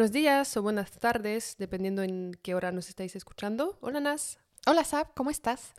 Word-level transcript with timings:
Buenos 0.00 0.12
días 0.12 0.56
o 0.56 0.62
buenas 0.62 0.92
tardes, 0.92 1.56
dependiendo 1.58 2.02
en 2.02 2.32
qué 2.40 2.54
hora 2.54 2.72
nos 2.72 2.88
estáis 2.88 3.14
escuchando. 3.16 3.76
Hola 3.82 4.00
Nas. 4.00 4.38
Hola 4.66 4.82
Sab, 4.82 5.12
¿cómo 5.12 5.28
estás? 5.28 5.74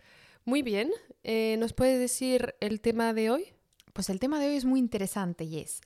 Muy 0.46 0.62
bien. 0.62 0.92
Eh, 1.24 1.56
¿Nos 1.58 1.74
puedes 1.74 2.00
decir 2.00 2.54
el 2.60 2.82
tema 2.82 3.16
de 3.16 3.32
hoy? 3.32 3.56
Pues 3.94 4.12
el 4.12 4.20
tema 4.20 4.40
de 4.40 4.50
hoy 4.50 4.58
es 4.58 4.64
muy 4.64 4.80
interesante 4.80 5.46
y 5.46 5.58
es, 5.58 5.82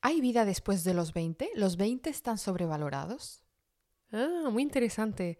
¿hay 0.00 0.20
vida 0.20 0.44
después 0.44 0.82
de 0.82 0.94
los 0.94 1.12
20? 1.12 1.50
¿Los 1.54 1.76
20 1.76 2.10
están 2.10 2.38
sobrevalorados? 2.38 3.44
Ah, 4.10 4.48
muy 4.50 4.64
interesante. 4.64 5.38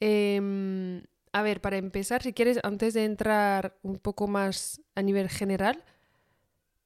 Em, 0.00 1.00
a 1.30 1.42
ver, 1.42 1.60
para 1.60 1.76
empezar, 1.76 2.24
si 2.24 2.32
quieres, 2.32 2.58
antes 2.64 2.94
de 2.94 3.04
entrar 3.04 3.78
un 3.82 4.00
poco 4.00 4.26
más 4.26 4.80
a 4.96 5.02
nivel 5.02 5.28
general, 5.28 5.84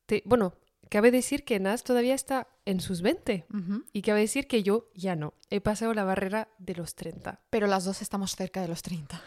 te, 0.05 0.23
bueno, 0.27 0.53
cabe 0.89 1.11
decir 1.11 1.45
que 1.45 1.61
Nas 1.61 1.85
todavía 1.85 2.15
está 2.15 2.49
en 2.65 2.81
sus 2.81 3.03
20 3.03 3.47
Ujú. 3.53 3.85
y 3.93 4.03
cabe 4.03 4.21
decir 4.21 4.47
que 4.47 4.63
yo 4.63 4.91
ya 4.95 5.17
no. 5.17 5.35
He 5.51 5.61
pasado 5.61 5.95
la 5.95 6.05
barrera 6.05 6.49
de 6.59 6.75
los 6.75 6.95
30. 6.95 7.41
Pero 7.51 7.67
las 7.67 7.85
dos 7.85 8.03
estamos 8.03 8.35
cerca 8.37 8.61
de 8.61 8.69
los 8.69 8.83
30. 8.83 9.21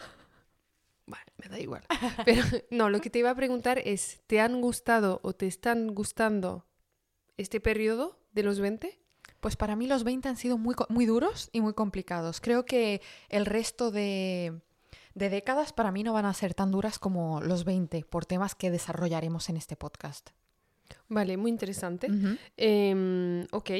Bueno, 1.06 1.24
me 1.38 1.48
da 1.48 1.58
igual. 1.58 1.84
Pero 2.24 2.42
no, 2.70 2.90
lo 2.90 3.00
que 3.00 3.10
te 3.10 3.18
iba 3.18 3.30
a 3.30 3.34
preguntar 3.34 3.78
es, 3.84 4.20
¿te 4.26 4.40
han 4.40 4.60
gustado 4.60 5.20
o 5.22 5.32
te 5.34 5.46
están 5.46 5.94
gustando 5.94 6.66
este 7.36 7.60
periodo 7.60 8.18
de 8.32 8.42
los 8.42 8.60
20? 8.60 8.98
Pues 9.40 9.56
para 9.56 9.74
mí 9.74 9.86
los 9.88 10.04
20 10.04 10.28
han 10.28 10.36
sido 10.36 10.56
muy, 10.58 10.76
muy 10.88 11.04
duros 11.06 11.48
y 11.52 11.60
muy 11.60 11.74
complicados. 11.74 12.40
Creo 12.40 12.64
que 12.64 13.02
el 13.28 13.44
resto 13.44 13.90
de, 13.90 14.60
de 15.14 15.30
décadas 15.30 15.72
para 15.72 15.90
mí 15.90 16.04
no 16.04 16.12
van 16.12 16.26
a 16.26 16.34
ser 16.34 16.54
tan 16.54 16.70
duras 16.70 17.00
como 17.00 17.40
los 17.40 17.64
20 17.64 18.04
por 18.04 18.24
temas 18.24 18.54
que 18.54 18.70
desarrollaremos 18.70 19.48
en 19.48 19.56
este 19.56 19.74
podcast. 19.74 20.30
Vale, 21.08 21.36
muy 21.36 21.50
interesante. 21.50 22.08
Em, 22.56 23.46
ok. 23.52 23.70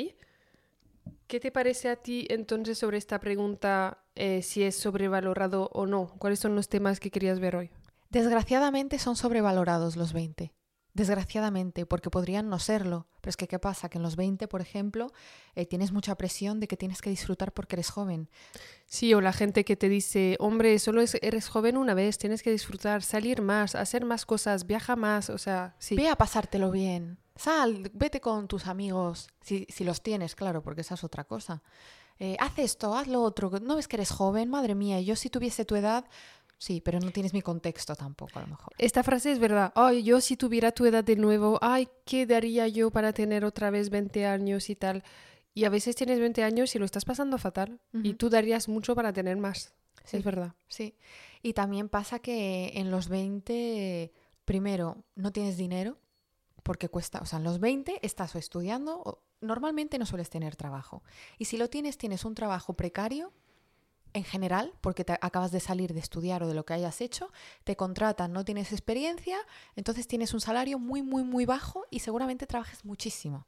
¿Qué 1.27 1.41
te 1.41 1.51
parece 1.51 1.89
a 1.89 1.97
ti 1.97 2.27
entonces 2.29 2.79
sobre 2.79 2.99
esta 2.99 3.19
pregunta 3.19 4.05
eh, 4.15 4.43
si 4.43 4.63
es 4.63 4.77
sobrevalorado 4.77 5.71
o 5.73 5.87
no? 5.87 6.15
¿Cuáles 6.19 6.39
son 6.39 6.55
los 6.55 6.69
temas 6.69 7.01
que 7.01 7.11
querías 7.11 7.41
ver 7.41 7.57
hoy? 7.57 7.71
Desgraciadamente 8.11 8.99
son 8.99 9.17
sobrevalorados 9.17 9.97
los 9.97 10.13
20. 10.13 10.53
Desgraciadamente, 10.95 11.87
porque 11.87 12.11
podrían 12.11 12.51
no 12.51 12.59
serlo. 12.59 13.07
Pero 13.23 13.31
es 13.31 13.37
que, 13.39 13.49
¿qué 13.49 13.59
pasa? 13.59 13.89
Que 13.89 13.97
en 13.99 14.03
los 14.03 14.15
20, 14.17 14.47
por 14.47 14.61
ejemplo, 14.61 15.11
eh, 15.55 15.65
tienes 15.65 15.91
mucha 15.91 16.15
presión 16.17 16.61
de 16.61 16.69
que 16.69 16.77
tienes 16.77 17.01
que 17.01 17.09
disfrutar 17.09 17.53
porque 17.53 17.77
eres 17.77 17.89
joven. 17.91 18.29
Sí, 18.87 19.15
o 19.15 19.21
la 19.23 19.33
gente 19.33 19.65
que 19.65 19.75
te 19.77 19.89
dice, 19.89 20.37
hombre, 20.39 20.79
solo 20.79 21.01
es- 21.01 21.17
eres 21.23 21.49
joven 21.49 21.79
una 21.79 21.95
vez, 21.95 22.19
tienes 22.19 22.43
que 22.43 22.51
disfrutar, 22.51 23.03
salir 23.03 23.41
más, 23.41 23.75
hacer 23.75 24.05
más 24.05 24.27
cosas, 24.27 24.67
viaja 24.67 24.95
más, 24.97 25.31
o 25.31 25.39
sea, 25.39 25.75
sí. 25.79 25.97
Ve 25.97 26.09
a 26.09 26.17
pasártelo 26.17 26.71
bien. 26.71 27.19
Sal, 27.37 27.91
vete 27.95 28.21
con 28.21 28.47
tus 28.47 28.67
amigos, 28.67 29.29
si, 29.41 29.67
si 29.71 29.85
los 29.85 30.03
tienes, 30.03 30.35
claro, 30.35 30.63
porque 30.63 30.83
esa 30.83 30.95
es 30.95 31.05
otra 31.05 31.25
cosa. 31.25 31.63
Eh, 32.19 32.37
haz 32.39 32.59
esto, 32.59 32.95
haz 32.95 33.09
lo 33.09 33.23
otro. 33.23 33.51
¿No 33.61 33.77
ves 33.77 33.89
que 33.89 33.97
eres 33.97 34.11
joven? 34.11 34.51
Madre 34.51 34.75
mía, 34.75 35.01
yo 35.01 35.17
si 35.17 35.31
tuviese 35.31 35.65
tu 35.65 35.75
edad, 35.75 36.05
sí, 36.63 36.81
pero 36.81 37.01
no 37.01 37.11
tienes 37.11 37.33
mi 37.33 37.43
contexto 37.43 37.97
tampoco, 37.97 38.39
a 38.39 38.43
lo 38.43 38.49
mejor. 38.49 38.73
Esta 38.79 39.03
frase 39.03 39.33
es 39.33 39.41
verdad. 39.41 39.73
Ay, 39.75 40.05
yo 40.05 40.21
si 40.21 40.37
tuviera 40.37 40.71
tu 40.71 40.87
edad 40.87 41.03
de 41.03 41.17
nuevo, 41.17 41.59
ay, 41.61 41.89
¿qué 42.05 42.25
daría 42.25 42.69
yo 42.69 42.91
para 42.93 43.13
tener 43.13 43.45
otra 43.45 43.71
vez 43.71 43.91
20 43.91 44.27
años 44.27 44.71
y 44.71 44.77
tal? 44.77 45.03
Y 45.55 45.65
a 45.65 45.71
veces 45.71 45.97
tienes 45.97 46.21
20 46.21 46.45
años 46.45 46.75
y 46.75 46.79
lo 46.79 46.85
estás 46.85 47.05
pasando 47.05 47.37
fatal. 47.37 47.81
Y 47.93 48.15
tú 48.15 48.31
darías 48.31 48.69
mucho 48.69 48.95
para 48.95 49.13
tener 49.13 49.37
más. 49.37 49.75
Sí. 50.05 50.19
Es 50.19 50.25
verdad. 50.25 50.55
Sí. 50.69 50.97
Y 51.43 51.53
también 51.53 51.89
pasa 51.89 52.21
que 52.21 52.73
en 52.75 52.93
los 52.93 53.09
20, 53.09 54.13
primero, 54.45 55.05
no 55.17 55.33
tienes 55.33 55.57
dinero, 55.57 55.99
porque 56.63 56.89
cuesta, 56.89 57.19
o 57.21 57.27
sea, 57.27 57.39
en 57.39 57.45
los 57.45 57.59
20 57.59 57.99
estás 58.07 58.37
o 58.37 58.39
estudiando, 58.39 59.01
o 59.05 59.25
normalmente 59.41 59.99
no 59.99 60.07
sueles 60.07 60.31
tener 60.31 60.55
trabajo. 60.55 61.03
Y 61.39 61.47
si 61.47 61.57
lo 61.57 61.69
tienes, 61.69 61.99
tienes 61.99 62.25
un 62.25 62.37
trabajo 62.37 62.75
precario 62.75 63.33
en 64.15 64.25
general, 64.25 64.73
porque 64.81 65.05
te 65.05 65.13
acabas 65.13 65.53
de 65.53 65.61
salir 65.61 65.93
de 65.95 66.01
estudiar 66.01 66.43
o 66.43 66.49
de 66.49 66.55
lo 66.55 66.65
que 66.65 66.75
hayas 66.75 67.01
hecho, 67.01 67.31
te 67.65 67.77
contratan, 67.77 68.33
no 68.33 68.45
tienes 68.45 68.73
experiencia, 68.73 69.39
entonces 69.77 70.07
tienes 70.07 70.35
un 70.35 70.41
salario 70.41 70.79
muy, 70.79 71.03
muy, 71.03 71.25
muy 71.25 71.47
bajo 71.47 71.87
y 71.91 72.01
seguramente 72.01 72.47
trabajes 72.47 72.85
muchísimo. 72.85 73.47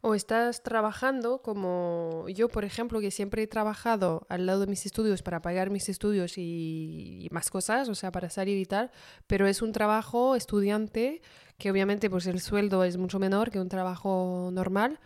O 0.00 0.14
estás 0.14 0.62
trabajando 0.62 1.40
como 1.40 2.26
yo, 2.28 2.48
por 2.48 2.64
ejemplo, 2.64 3.00
que 3.00 3.10
siempre 3.10 3.42
he 3.42 3.46
trabajado 3.46 4.26
al 4.28 4.44
lado 4.44 4.60
de 4.60 4.66
mis 4.66 4.84
estudios 4.84 5.22
para 5.22 5.40
pagar 5.40 5.70
mis 5.70 5.88
estudios 5.88 6.36
y, 6.36 7.20
y 7.22 7.28
más 7.30 7.50
cosas, 7.50 7.88
o 7.88 7.94
sea, 7.94 8.12
para 8.12 8.28
salir 8.28 8.58
y 8.58 8.66
tal, 8.66 8.90
pero 9.26 9.46
es 9.46 9.62
un 9.62 9.72
trabajo 9.72 10.36
estudiante 10.36 11.22
que 11.58 11.70
obviamente 11.70 12.10
pues 12.10 12.26
el 12.26 12.40
sueldo 12.40 12.84
es 12.84 12.96
mucho 12.96 13.18
menor 13.18 13.50
que 13.50 13.60
un 13.60 13.68
trabajo 13.68 14.50
normal 14.52 15.00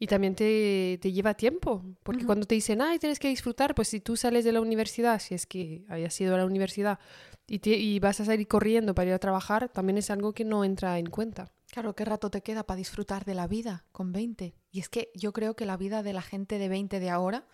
y 0.00 0.06
también 0.08 0.34
te, 0.34 0.98
te 1.00 1.12
lleva 1.12 1.34
tiempo, 1.34 1.84
porque 2.02 2.24
cuando 2.26 2.46
te 2.46 2.56
dicen, 2.56 2.82
ay, 2.82 2.98
tienes 2.98 3.20
que 3.20 3.28
disfrutar, 3.28 3.74
pues 3.76 3.88
si 3.88 4.00
tú 4.00 4.16
sales 4.16 4.44
de 4.46 4.52
la 4.52 4.62
universidad, 4.62 5.20
si 5.20 5.34
es 5.36 5.46
que 5.46 5.84
hayas 5.88 6.20
ido 6.20 6.34
a 6.34 6.38
la 6.38 6.46
universidad 6.46 6.98
y, 7.46 7.60
te- 7.60 7.76
y 7.78 8.00
vas 8.00 8.18
a 8.20 8.24
salir 8.24 8.48
corriendo 8.48 8.94
para 8.94 9.10
ir 9.10 9.14
a 9.14 9.18
trabajar, 9.18 9.68
también 9.68 9.98
es 9.98 10.10
algo 10.10 10.32
que 10.32 10.44
no 10.44 10.64
entra 10.64 10.98
en 10.98 11.06
cuenta. 11.06 11.52
Claro, 11.70 11.94
¿qué 11.94 12.04
rato 12.06 12.30
te 12.30 12.42
queda 12.42 12.64
para 12.64 12.78
disfrutar 12.78 13.24
de 13.26 13.34
la 13.34 13.46
vida 13.46 13.84
con 13.92 14.10
20? 14.12 14.56
Y 14.72 14.80
es 14.80 14.88
que 14.88 15.12
yo 15.14 15.32
creo 15.32 15.54
que 15.54 15.66
la 15.66 15.76
vida 15.76 16.02
de 16.02 16.14
la 16.14 16.22
gente 16.22 16.58
de 16.58 16.68
20 16.68 16.98
de 16.98 17.10
ahora, 17.10 17.46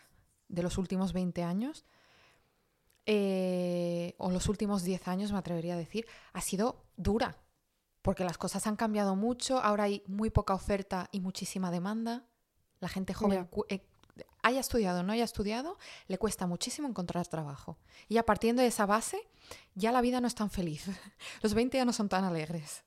de 0.49 0.63
los 0.63 0.79
últimos 0.79 1.13
20 1.13 1.43
años, 1.43 1.85
eh, 3.07 4.15
o 4.19 4.31
los 4.31 4.49
últimos 4.49 4.83
10 4.83 5.07
años, 5.09 5.33
me 5.33 5.39
atrevería 5.39 5.75
a 5.75 5.79
decir, 5.79 6.07
ha 6.33 6.41
sido 6.41 6.85
dura. 6.97 7.39
Porque 8.03 8.25
las 8.25 8.39
cosas 8.39 8.67
han 8.69 8.77
cambiado 8.77 9.17
mucho, 9.17 9.59
ahora 9.59 9.85
hay 9.85 10.03
muy 10.07 10.31
poca 10.31 10.55
oferta 10.55 11.09
y 11.13 11.21
muchísima 11.21 11.71
demanda. 11.71 12.25
La 12.81 12.89
gente 12.89 13.15
joven, 13.15 13.49
eh, 13.69 13.81
haya 14.43 14.61
estudiado 14.61 15.01
o 15.01 15.03
no 15.03 15.13
haya 15.13 15.25
estudiado, 15.25 15.79
le 16.09 16.19
cuesta 16.19 16.47
muchísimo 16.47 16.89
encontrar 16.89 17.27
trabajo. 17.27 17.79
Y 18.09 18.15
ya 18.15 18.25
partiendo 18.25 18.63
de 18.63 18.69
esa 18.69 18.87
base, 18.87 19.29
ya 19.75 19.93
la 19.93 20.01
vida 20.01 20.21
no 20.21 20.27
es 20.27 20.35
tan 20.35 20.51
feliz. 20.51 20.87
Los 21.43 21.55
20 21.55 21.77
ya 21.77 21.85
no 21.85 21.93
son 21.93 22.09
tan 22.09 22.25
alegres. 22.25 22.85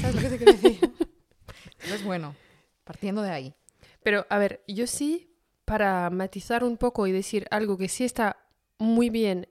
¿Sabes 0.00 0.14
lo 0.14 0.20
que 0.20 0.28
te 0.28 0.36
quiero 0.36 0.52
decir? 0.52 0.80
Entonces, 1.80 2.04
bueno, 2.04 2.36
partiendo 2.84 3.22
de 3.22 3.30
ahí. 3.30 3.54
Pero, 4.02 4.26
a 4.30 4.38
ver, 4.38 4.62
yo 4.68 4.86
sí, 4.86 5.34
para 5.64 6.08
matizar 6.10 6.62
un 6.64 6.76
poco 6.76 7.06
y 7.06 7.12
decir 7.12 7.46
algo 7.50 7.76
que 7.76 7.88
sí 7.88 8.04
está 8.04 8.36
muy 8.78 9.10
bien 9.10 9.48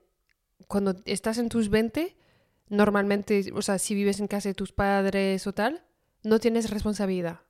cuando 0.68 0.96
estás 1.04 1.38
en 1.38 1.48
tus 1.48 1.68
20, 1.68 2.16
normalmente, 2.68 3.52
o 3.54 3.62
sea, 3.62 3.78
si 3.78 3.94
vives 3.94 4.20
en 4.20 4.28
casa 4.28 4.48
de 4.48 4.54
tus 4.54 4.72
padres 4.72 5.46
o 5.46 5.52
tal, 5.52 5.84
no 6.22 6.38
tienes 6.38 6.70
responsabilidad. 6.70 7.40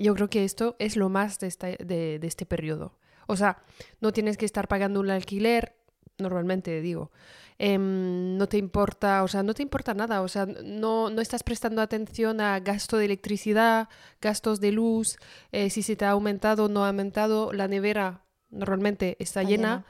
Yo 0.00 0.14
creo 0.14 0.28
que 0.28 0.44
esto 0.44 0.74
es 0.78 0.96
lo 0.96 1.08
más 1.08 1.38
de, 1.38 1.46
esta- 1.46 1.68
de, 1.68 2.18
de 2.18 2.26
este 2.26 2.46
periodo. 2.46 2.96
O 3.26 3.36
sea, 3.36 3.62
no 4.00 4.12
tienes 4.12 4.36
que 4.36 4.46
estar 4.46 4.66
pagando 4.66 4.98
un 5.00 5.10
alquiler, 5.10 5.76
normalmente 6.18 6.80
digo. 6.80 7.10
Em, 7.58 8.36
no 8.38 8.48
te 8.48 8.56
importa, 8.56 9.22
o 9.22 9.28
sea, 9.28 9.42
no 9.42 9.52
te 9.54 9.62
importa 9.62 9.92
nada. 9.94 10.22
O 10.22 10.28
sea, 10.28 10.46
no, 10.46 11.10
no 11.10 11.20
estás 11.20 11.42
prestando 11.42 11.82
atención 11.82 12.40
a 12.40 12.58
gasto 12.60 12.96
de 12.96 13.04
electricidad, 13.04 13.88
gastos 14.20 14.60
de 14.60 14.72
luz, 14.72 15.18
eh, 15.52 15.68
si 15.70 15.82
se 15.82 15.94
te 15.96 16.06
ha 16.06 16.10
aumentado 16.10 16.64
o 16.64 16.68
no 16.68 16.84
ha 16.84 16.88
aumentado. 16.88 17.52
La 17.52 17.68
nevera 17.68 18.24
normalmente 18.50 19.16
está, 19.20 19.42
Está 19.42 19.50
llena. 19.50 19.84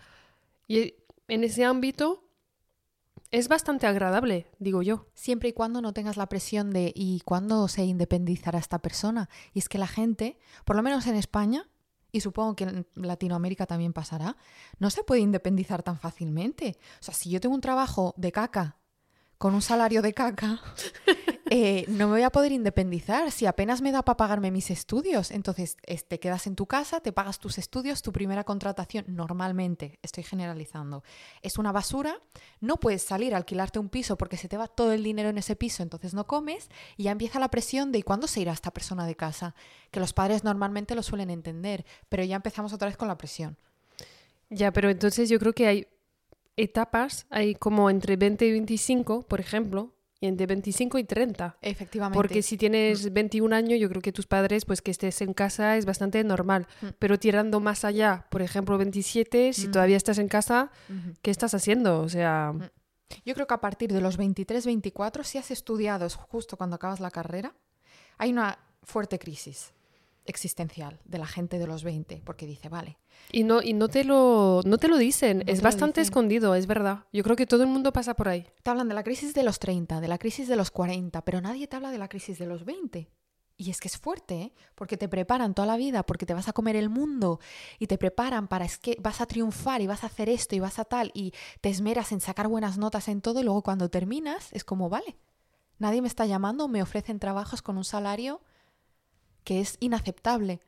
Y 0.66 0.94
en 1.28 1.44
ese 1.44 1.64
ámbito 1.64 2.24
es 3.30 3.48
bastante 3.48 3.86
agradable, 3.86 4.46
digo 4.58 4.82
yo. 4.82 5.06
Siempre 5.14 5.50
y 5.50 5.52
cuando 5.52 5.80
no 5.80 5.92
tengas 5.92 6.16
la 6.16 6.28
presión 6.28 6.70
de 6.70 6.92
¿y 6.94 7.20
cuándo 7.20 7.68
se 7.68 7.84
independizará 7.84 8.58
esta 8.58 8.80
persona? 8.80 9.28
Y 9.52 9.60
es 9.60 9.68
que 9.68 9.78
la 9.78 9.86
gente, 9.86 10.38
por 10.64 10.76
lo 10.76 10.82
menos 10.82 11.06
en 11.06 11.14
España, 11.14 11.68
y 12.12 12.20
supongo 12.20 12.56
que 12.56 12.64
en 12.64 12.86
Latinoamérica 12.94 13.66
también 13.66 13.92
pasará, 13.92 14.36
no 14.78 14.90
se 14.90 15.04
puede 15.04 15.20
independizar 15.20 15.82
tan 15.82 15.98
fácilmente. 15.98 16.76
O 17.00 17.04
sea, 17.04 17.14
si 17.14 17.30
yo 17.30 17.40
tengo 17.40 17.54
un 17.54 17.60
trabajo 17.60 18.14
de 18.16 18.32
caca 18.32 18.78
con 19.38 19.54
un 19.54 19.62
salario 19.62 20.02
de 20.02 20.12
caca, 20.12 20.60
eh, 21.52 21.84
no 21.88 22.06
me 22.06 22.12
voy 22.14 22.22
a 22.22 22.30
poder 22.30 22.52
independizar 22.52 23.30
si 23.32 23.44
apenas 23.44 23.82
me 23.82 23.90
da 23.90 24.02
para 24.02 24.16
pagarme 24.16 24.52
mis 24.52 24.70
estudios. 24.70 25.32
Entonces, 25.32 25.76
es- 25.84 26.06
te 26.06 26.20
quedas 26.20 26.46
en 26.46 26.54
tu 26.54 26.66
casa, 26.66 27.00
te 27.00 27.12
pagas 27.12 27.40
tus 27.40 27.58
estudios, 27.58 28.02
tu 28.02 28.12
primera 28.12 28.44
contratación, 28.44 29.04
normalmente, 29.08 29.98
estoy 30.02 30.22
generalizando, 30.22 31.02
es 31.42 31.58
una 31.58 31.72
basura, 31.72 32.20
no 32.60 32.76
puedes 32.78 33.02
salir 33.02 33.34
a 33.34 33.38
alquilarte 33.38 33.80
un 33.80 33.88
piso 33.88 34.16
porque 34.16 34.36
se 34.36 34.48
te 34.48 34.56
va 34.56 34.68
todo 34.68 34.92
el 34.92 35.02
dinero 35.02 35.28
en 35.28 35.38
ese 35.38 35.56
piso, 35.56 35.82
entonces 35.82 36.14
no 36.14 36.26
comes 36.26 36.70
y 36.96 37.02
ya 37.04 37.10
empieza 37.10 37.40
la 37.40 37.48
presión 37.50 37.90
de 37.90 37.98
¿y 37.98 38.02
cuándo 38.02 38.28
se 38.28 38.40
irá 38.40 38.52
esta 38.52 38.70
persona 38.70 39.04
de 39.04 39.16
casa? 39.16 39.54
Que 39.90 39.98
los 40.00 40.12
padres 40.12 40.44
normalmente 40.44 40.94
lo 40.94 41.02
suelen 41.02 41.30
entender, 41.30 41.84
pero 42.08 42.22
ya 42.22 42.36
empezamos 42.36 42.72
otra 42.72 42.86
vez 42.86 42.96
con 42.96 43.08
la 43.08 43.18
presión. 43.18 43.56
Ya, 44.50 44.72
pero 44.72 44.88
entonces 44.88 45.28
yo 45.28 45.38
creo 45.40 45.52
que 45.52 45.66
hay 45.66 45.86
etapas, 46.56 47.26
hay 47.30 47.54
como 47.54 47.90
entre 47.90 48.16
20 48.16 48.46
y 48.46 48.52
25, 48.52 49.22
por 49.22 49.40
ejemplo, 49.40 49.92
entre 50.20 50.46
25 50.46 50.98
y 50.98 51.04
30. 51.04 51.56
Efectivamente. 51.62 52.16
Porque 52.16 52.42
si 52.42 52.56
tienes 52.58 53.12
21 53.12 53.54
años, 53.54 53.78
yo 53.80 53.88
creo 53.88 54.02
que 54.02 54.12
tus 54.12 54.26
padres, 54.26 54.64
pues 54.64 54.82
que 54.82 54.90
estés 54.90 55.20
en 55.22 55.32
casa 55.32 55.76
es 55.76 55.86
bastante 55.86 56.22
normal. 56.24 56.66
Mm. 56.82 56.86
Pero 56.98 57.18
tirando 57.18 57.60
más 57.60 57.84
allá, 57.84 58.26
por 58.30 58.42
ejemplo, 58.42 58.76
27, 58.78 59.52
si 59.52 59.68
Mm. 59.68 59.70
todavía 59.70 59.96
estás 59.96 60.18
en 60.18 60.28
casa. 60.28 60.70
¿qué 61.22 61.30
estás 61.30 61.54
haciendo? 61.54 62.00
O 62.00 62.08
sea, 62.08 62.52
Mm. 62.54 62.62
Yo 63.26 63.34
creo 63.34 63.46
que 63.48 63.54
a 63.54 63.60
partir 63.60 63.92
de 63.92 64.00
los 64.00 64.16
23, 64.16 64.64
24, 64.66 65.24
si 65.24 65.36
has 65.36 65.50
estudiado 65.50 66.06
es 66.06 66.14
justo 66.14 66.56
cuando 66.56 66.76
acabas 66.76 67.00
la 67.00 67.10
carrera, 67.10 67.54
hay 68.18 68.30
una 68.30 68.56
fuerte 68.84 69.18
crisis. 69.18 69.72
Existencial 70.30 70.98
de 71.04 71.18
la 71.18 71.26
gente 71.26 71.58
de 71.58 71.66
los 71.66 71.84
20, 71.84 72.22
porque 72.24 72.46
dice, 72.46 72.68
vale. 72.68 72.98
Y 73.30 73.44
no, 73.44 73.60
y 73.62 73.74
no 73.74 73.88
te 73.88 74.04
lo, 74.04 74.62
no 74.64 74.78
te 74.78 74.88
lo 74.88 74.96
dicen, 74.96 75.38
No 75.38 75.44
es 75.46 75.60
bastante 75.60 76.00
dicen. 76.00 76.10
escondido, 76.10 76.54
es 76.54 76.66
verdad. 76.66 77.04
Yo 77.12 77.22
creo 77.22 77.36
que 77.36 77.46
todo 77.46 77.62
el 77.62 77.68
mundo 77.68 77.92
pasa 77.92 78.14
por 78.14 78.28
ahí. 78.28 78.46
Te 78.62 78.70
hablan 78.70 78.88
de 78.88 78.94
la 78.94 79.02
crisis 79.04 79.34
de 79.34 79.42
los 79.42 79.58
30, 79.58 80.00
de 80.00 80.08
la 80.08 80.18
crisis 80.18 80.48
de 80.48 80.56
los 80.56 80.70
40, 80.70 81.22
pero 81.24 81.40
nadie 81.40 81.66
te 81.66 81.76
habla 81.76 81.90
de 81.90 81.98
la 81.98 82.08
crisis 82.08 82.38
de 82.38 82.46
los 82.46 82.64
20. 82.64 83.10
Y 83.56 83.70
es 83.70 83.78
que 83.78 83.88
es 83.88 83.98
fuerte, 83.98 84.40
¿eh? 84.40 84.52
porque 84.74 84.96
te 84.96 85.06
preparan 85.06 85.52
toda 85.52 85.66
la 85.66 85.76
vida, 85.76 86.02
porque 86.02 86.24
te 86.24 86.32
vas 86.32 86.48
a 86.48 86.54
comer 86.54 86.76
el 86.76 86.88
mundo 86.88 87.40
y 87.78 87.88
te 87.88 87.98
preparan 87.98 88.48
para 88.48 88.64
es 88.64 88.78
que 88.78 88.96
vas 89.00 89.20
a 89.20 89.26
triunfar 89.26 89.82
y 89.82 89.86
vas 89.86 90.02
a 90.02 90.06
hacer 90.06 90.30
esto 90.30 90.56
y 90.56 90.60
vas 90.60 90.78
a 90.78 90.86
tal 90.86 91.10
y 91.12 91.34
te 91.60 91.68
esmeras 91.68 92.10
en 92.12 92.22
sacar 92.22 92.48
buenas 92.48 92.78
notas 92.78 93.06
en 93.08 93.20
todo 93.20 93.38
y 93.38 93.42
luego 93.42 93.62
cuando 93.62 93.90
terminas 93.90 94.48
es 94.52 94.64
como, 94.64 94.88
vale, 94.88 95.18
nadie 95.78 96.00
me 96.00 96.08
está 96.08 96.24
llamando, 96.24 96.68
me 96.68 96.80
ofrecen 96.80 97.18
trabajos 97.18 97.60
con 97.60 97.76
un 97.76 97.84
salario 97.84 98.40
que 99.44 99.60
es 99.60 99.76
inaceptable. 99.80 100.60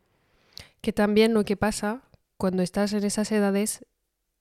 Que 0.81 0.93
también 0.93 1.35
lo 1.35 1.45
que 1.45 1.57
pasa 1.57 2.03
cuando 2.37 2.63
estás 2.63 2.93
en 2.93 3.05
esas 3.05 3.31
edades 3.31 3.85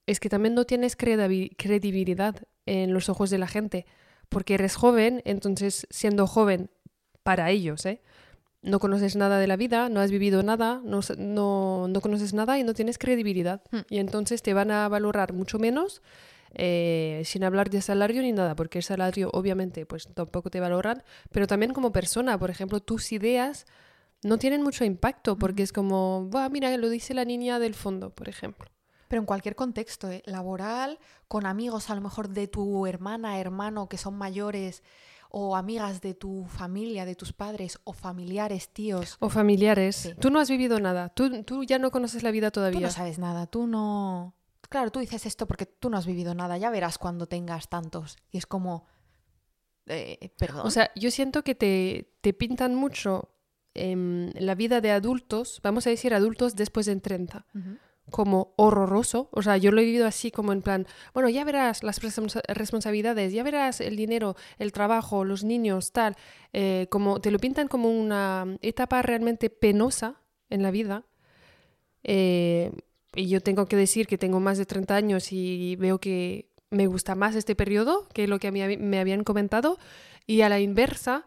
es 0.06 0.18
que 0.18 0.28
también 0.28 0.54
no 0.54 0.64
tienes 0.64 0.98
credibi- 0.98 1.54
credibilidad 1.56 2.36
en 2.66 2.92
los 2.92 3.08
ojos 3.08 3.30
de 3.30 3.38
la 3.38 3.46
gente, 3.46 3.86
porque 4.28 4.54
eres 4.54 4.76
joven, 4.76 5.22
entonces 5.24 5.86
siendo 5.90 6.26
joven 6.26 6.70
para 7.22 7.50
ellos, 7.50 7.86
¿eh? 7.86 8.00
No 8.62 8.78
conoces 8.78 9.16
nada 9.16 9.38
de 9.38 9.48
la 9.48 9.56
vida, 9.56 9.88
no 9.88 10.00
has 10.00 10.12
vivido 10.12 10.42
nada, 10.44 10.80
no, 10.84 11.00
no, 11.18 11.88
no 11.88 12.00
conoces 12.00 12.32
nada 12.32 12.58
y 12.58 12.62
no 12.62 12.74
tienes 12.74 12.96
credibilidad. 12.96 13.62
Hmm. 13.72 13.80
Y 13.90 13.98
entonces 13.98 14.40
te 14.40 14.54
van 14.54 14.70
a 14.70 14.88
valorar 14.88 15.32
mucho 15.32 15.58
menos, 15.58 16.00
eh, 16.54 17.22
sin 17.24 17.42
hablar 17.42 17.70
de 17.70 17.82
salario 17.82 18.22
ni 18.22 18.30
nada, 18.30 18.54
porque 18.54 18.78
el 18.78 18.84
salario 18.84 19.30
obviamente 19.32 19.84
pues 19.84 20.06
tampoco 20.14 20.48
te 20.50 20.60
valoran, 20.60 21.02
pero 21.32 21.46
también 21.46 21.72
como 21.72 21.90
persona, 21.90 22.38
por 22.38 22.50
ejemplo, 22.50 22.78
tus 22.78 23.10
ideas 23.10 23.66
no 24.22 24.38
tienen 24.38 24.62
mucho 24.62 24.84
impacto, 24.84 25.36
porque 25.36 25.62
es 25.62 25.72
como, 25.72 26.26
"Buah, 26.30 26.48
mira, 26.48 26.76
lo 26.76 26.88
dice 26.88 27.14
la 27.14 27.24
niña 27.24 27.58
del 27.58 27.74
fondo, 27.74 28.10
por 28.10 28.28
ejemplo. 28.28 28.66
Pero 29.08 29.20
en 29.20 29.26
cualquier 29.26 29.54
contexto, 29.56 30.10
¿eh? 30.10 30.22
laboral, 30.24 30.98
con 31.28 31.44
amigos 31.44 31.90
a 31.90 31.94
lo 31.94 32.00
mejor 32.00 32.28
de 32.30 32.48
tu 32.48 32.86
hermana, 32.86 33.38
hermano 33.38 33.88
que 33.88 33.98
son 33.98 34.14
mayores, 34.14 34.82
o 35.34 35.56
amigas 35.56 36.00
de 36.00 36.14
tu 36.14 36.44
familia, 36.46 37.04
de 37.04 37.14
tus 37.14 37.32
padres, 37.32 37.78
o 37.84 37.92
familiares, 37.94 38.68
tíos. 38.70 39.16
O 39.20 39.28
familiares. 39.28 39.96
Sí. 39.96 40.14
Tú 40.18 40.30
no 40.30 40.38
has 40.40 40.48
vivido 40.50 40.78
nada, 40.80 41.08
tú, 41.10 41.42
tú 41.42 41.64
ya 41.64 41.78
no 41.78 41.90
conoces 41.90 42.22
la 42.22 42.30
vida 42.30 42.50
Tú 42.50 42.60
todavía. 42.60 42.80
no 42.80 42.90
sabes 42.90 43.18
nada, 43.18 43.46
tú 43.46 43.66
no... 43.66 44.34
Claro, 44.68 44.90
tú 44.90 45.00
dices 45.00 45.26
esto 45.26 45.46
porque 45.46 45.66
tú 45.66 45.90
no 45.90 45.98
has 45.98 46.06
vivido 46.06 46.34
nada, 46.34 46.56
ya 46.56 46.70
verás 46.70 46.96
cuando 46.96 47.26
tengas 47.26 47.68
tantos. 47.68 48.16
Y 48.30 48.38
es 48.38 48.46
como... 48.46 48.86
eh, 49.86 50.30
perdón. 50.38 50.66
O 50.66 50.70
sea, 50.70 50.90
yo 50.96 51.10
siento 51.10 51.42
que 51.42 51.54
te, 51.54 52.14
te 52.22 52.32
pintan 52.32 52.74
mucho 52.74 53.28
em, 53.74 54.30
la 54.34 54.54
vida 54.54 54.80
de 54.80 54.90
adultos, 54.90 55.60
vamos 55.62 55.86
a 55.86 55.90
decir 55.90 56.12
adultos 56.14 56.54
después 56.56 56.86
de 56.86 56.96
30, 56.96 57.46
Ujú. 57.54 57.76
como 58.10 58.52
horroroso. 58.56 59.28
O 59.32 59.42
sea, 59.42 59.56
yo 59.56 59.70
lo 59.72 59.80
he 59.80 59.84
vivido 59.84 60.06
así 60.06 60.30
como 60.30 60.52
en 60.52 60.60
plan, 60.62 60.86
bueno, 61.14 61.28
ya 61.28 61.44
verás 61.44 61.82
las 61.82 62.02
responsa- 62.02 62.42
responsabilidades, 62.48 63.32
ya 63.32 63.42
verás 63.42 63.80
el 63.80 63.96
dinero, 63.96 64.36
el 64.58 64.72
trabajo, 64.72 65.24
los 65.24 65.44
niños, 65.44 65.92
tal. 65.92 66.16
eh, 66.52 66.86
como 66.90 67.20
te 67.20 67.30
lo 67.30 67.38
pintan 67.38 67.68
como 67.68 67.88
una 67.90 68.58
etapa 68.60 69.00
realmente 69.02 69.48
penosa 69.50 70.16
en 70.50 70.62
la 70.62 70.70
vida. 70.70 71.04
Eh, 72.04 72.72
y 73.14 73.28
yo 73.28 73.40
tengo 73.40 73.66
que 73.66 73.76
decir 73.76 74.06
que 74.06 74.18
tengo 74.18 74.40
más 74.40 74.58
de 74.58 74.66
30 74.66 74.96
años 74.96 75.32
y 75.32 75.76
veo 75.76 75.98
que 75.98 76.48
me 76.70 76.86
gusta 76.86 77.14
más 77.14 77.34
este 77.36 77.54
periodo 77.54 78.08
que 78.14 78.26
lo 78.26 78.38
que 78.38 78.48
a 78.48 78.52
mí 78.52 78.76
me 78.78 78.98
habían 79.00 79.24
comentado. 79.24 79.78
Y 80.26 80.40
a 80.42 80.48
la 80.48 80.60
inversa, 80.60 81.26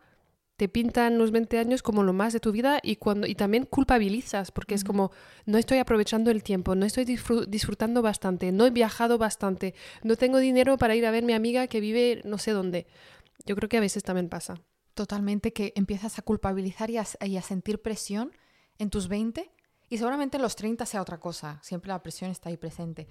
te 0.57 0.69
pintan 0.69 1.17
los 1.17 1.31
20 1.31 1.59
años 1.59 1.83
como 1.83 2.03
lo 2.03 2.13
más 2.13 2.31
de 2.31 2.39
tu 2.39 2.51
vida 2.51 2.79
y, 2.81 2.95
cuando, 2.95 3.27
y 3.27 3.35
también 3.35 3.65
culpabilizas, 3.65 4.51
porque 4.51 4.73
es 4.75 4.83
como, 4.83 5.11
no 5.45 5.57
estoy 5.57 5.79
aprovechando 5.79 6.31
el 6.31 6.43
tiempo, 6.43 6.75
no 6.75 6.85
estoy 6.85 7.03
disfru- 7.03 7.45
disfrutando 7.45 8.01
bastante, 8.01 8.51
no 8.51 8.65
he 8.65 8.69
viajado 8.69 9.17
bastante, 9.17 9.75
no 10.03 10.15
tengo 10.15 10.37
dinero 10.37 10.77
para 10.77 10.95
ir 10.95 11.05
a 11.05 11.11
ver 11.11 11.23
a 11.23 11.27
mi 11.27 11.33
amiga 11.33 11.67
que 11.67 11.81
vive 11.81 12.21
no 12.23 12.37
sé 12.37 12.51
dónde. 12.51 12.87
Yo 13.45 13.55
creo 13.55 13.67
que 13.69 13.77
a 13.77 13.81
veces 13.81 14.03
también 14.03 14.29
pasa. 14.29 14.55
Totalmente 14.93 15.51
que 15.51 15.73
empiezas 15.75 16.17
a 16.19 16.21
culpabilizar 16.21 16.89
y 16.89 16.97
a, 16.97 17.05
y 17.25 17.35
a 17.35 17.41
sentir 17.41 17.81
presión 17.81 18.31
en 18.77 18.89
tus 18.89 19.09
20 19.09 19.51
y 19.89 19.97
seguramente 19.97 20.37
en 20.37 20.43
los 20.43 20.55
30 20.55 20.85
sea 20.85 21.01
otra 21.01 21.19
cosa, 21.19 21.59
siempre 21.61 21.89
la 21.89 22.01
presión 22.01 22.31
está 22.31 22.49
ahí 22.49 22.57
presente. 22.57 23.07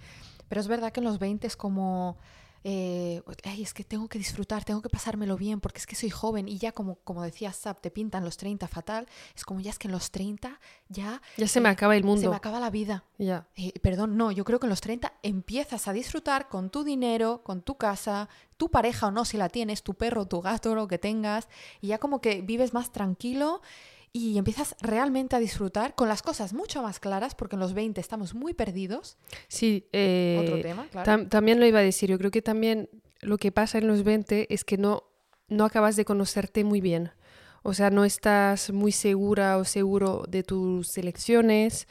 Pero 0.49 0.61
es 0.63 0.67
verdad 0.67 0.93
que 0.93 1.01
en 1.01 1.05
los 1.05 1.19
20 1.19 1.47
es 1.47 1.57
como, 1.57 2.17
eh, 2.65 3.23
"Ay, 3.45 3.63
es 3.63 3.75
que 3.75 3.85
tengo 3.85 4.09
que 4.09 4.19
disfrutar, 4.19 4.65
tengo 4.65 4.81
que 4.83 4.89
pasármelo 4.89 5.37
bien 5.37 5.61
porque 5.61 5.79
es 5.79 5.87
que 5.87 5.95
soy 5.95 6.09
joven 6.11 6.49
y 6.49 6.57
ya 6.59 6.73
como, 6.73 6.97
como 7.05 7.23
decía 7.23 7.53
Sap, 7.53 7.81
te 7.83 7.91
pintan 7.91 8.25
los 8.25 8.37
30 8.39 8.67
fatal, 8.69 9.07
es 9.37 9.45
como 9.45 9.61
ya 9.61 9.71
es 9.71 9.79
que 9.79 9.87
en 9.89 9.93
los 9.93 10.11
30 10.11 10.59
ya 10.89 11.21
Ya 11.37 11.47
se 11.47 11.61
me 11.61 11.69
eh, 11.69 11.73
acaba 11.73 11.95
el 11.95 12.03
se 12.03 12.07
mundo. 12.07 12.31
me 12.31 12.37
acaba 12.37 12.59
la 12.61 12.71
vida. 12.71 13.05
Ya. 13.19 13.47
Eh, 13.57 13.79
perdón, 13.81 14.17
no, 14.17 14.33
yo 14.33 14.45
creo 14.45 14.59
que 14.59 14.67
en 14.67 14.71
los 14.71 14.81
30 14.81 15.13
empiezas 15.23 15.87
a 15.89 15.93
disfrutar 15.93 16.49
con 16.49 16.71
tu 16.71 16.85
dinero, 16.85 17.43
con 17.45 17.61
tu 17.63 17.77
casa, 17.77 18.29
tu 18.57 18.71
pareja 18.71 19.09
o 19.09 19.11
no, 19.11 19.25
si 19.27 19.37
la 19.37 19.49
tienes, 19.51 19.83
tu 19.83 19.95
perro, 19.95 20.27
tu 20.27 20.41
gato, 20.41 20.75
lo 20.75 20.89
que 20.89 20.99
tengas, 20.99 21.49
y 21.83 21.89
ya 21.89 21.99
como 21.99 22.21
que 22.21 22.41
vives 22.41 22.73
más 22.73 22.93
tranquilo 22.93 23.61
y 24.17 24.39
empiezas 24.39 24.77
realmente 24.81 25.35
a 25.35 25.41
disfrutar 25.41 25.97
con 25.97 26.09
las 26.09 26.23
cosas 26.23 26.53
mucho 26.55 26.83
más 26.85 27.01
claras, 27.01 27.35
porque 27.35 27.57
en 27.57 27.61
los 27.61 27.75
20 27.75 28.01
estamos 28.01 28.33
muy 28.33 28.55
perdidos. 28.55 29.19
Sí, 29.49 29.89
eh, 29.93 30.39
Otro 30.41 30.61
tema, 30.63 30.87
claro. 30.91 31.11
tam- 31.11 31.29
también 31.29 31.59
lo 31.59 31.67
iba 31.67 31.81
a 31.81 31.83
decir. 31.83 32.09
Yo 32.11 32.17
creo 32.19 32.31
que 32.31 32.41
también 32.41 32.89
lo 33.21 33.39
que 33.39 33.51
pasa 33.51 33.79
en 33.79 33.89
los 33.89 34.05
20 34.05 34.55
es 34.55 34.65
que 34.65 34.79
no, 34.79 35.03
no 35.49 35.65
acabas 35.65 35.97
de 35.97 36.05
conocerte 36.05 36.63
muy 36.63 36.81
bien. 36.81 37.11
O 37.65 37.75
sea, 37.75 37.91
no 37.91 38.05
estás 38.05 38.71
muy 38.73 38.93
segura 38.93 39.59
o 39.59 39.65
seguro 39.65 40.25
de 40.29 40.45
tus 40.45 40.97
elecciones. 40.97 41.89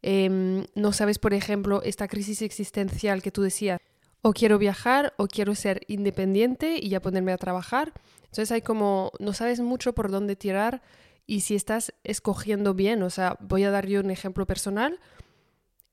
Em, 0.00 0.64
no 0.74 0.92
sabes, 0.94 1.18
por 1.18 1.34
ejemplo, 1.34 1.82
esta 1.82 2.08
crisis 2.08 2.40
existencial 2.40 3.20
que 3.20 3.30
tú 3.30 3.42
decías. 3.42 3.78
O 4.22 4.32
quiero 4.32 4.56
viajar 4.56 5.12
o 5.18 5.26
quiero 5.26 5.54
ser 5.54 5.82
independiente 5.88 6.78
y 6.80 6.88
ya 6.88 7.02
ponerme 7.02 7.32
a 7.32 7.36
trabajar. 7.36 7.92
Entonces 8.22 8.50
hay 8.50 8.62
como, 8.62 9.12
no 9.20 9.34
sabes 9.34 9.60
mucho 9.60 9.94
por 9.94 10.10
dónde 10.10 10.36
tirar 10.36 10.80
y 11.26 11.40
si 11.40 11.54
estás 11.54 11.92
escogiendo 12.04 12.74
bien. 12.74 13.02
O 13.02 13.10
sea, 13.10 13.36
voy 13.40 13.64
a 13.64 13.70
dar 13.70 13.86
yo 13.86 14.00
un 14.00 14.10
ejemplo 14.10 14.46
personal. 14.46 15.00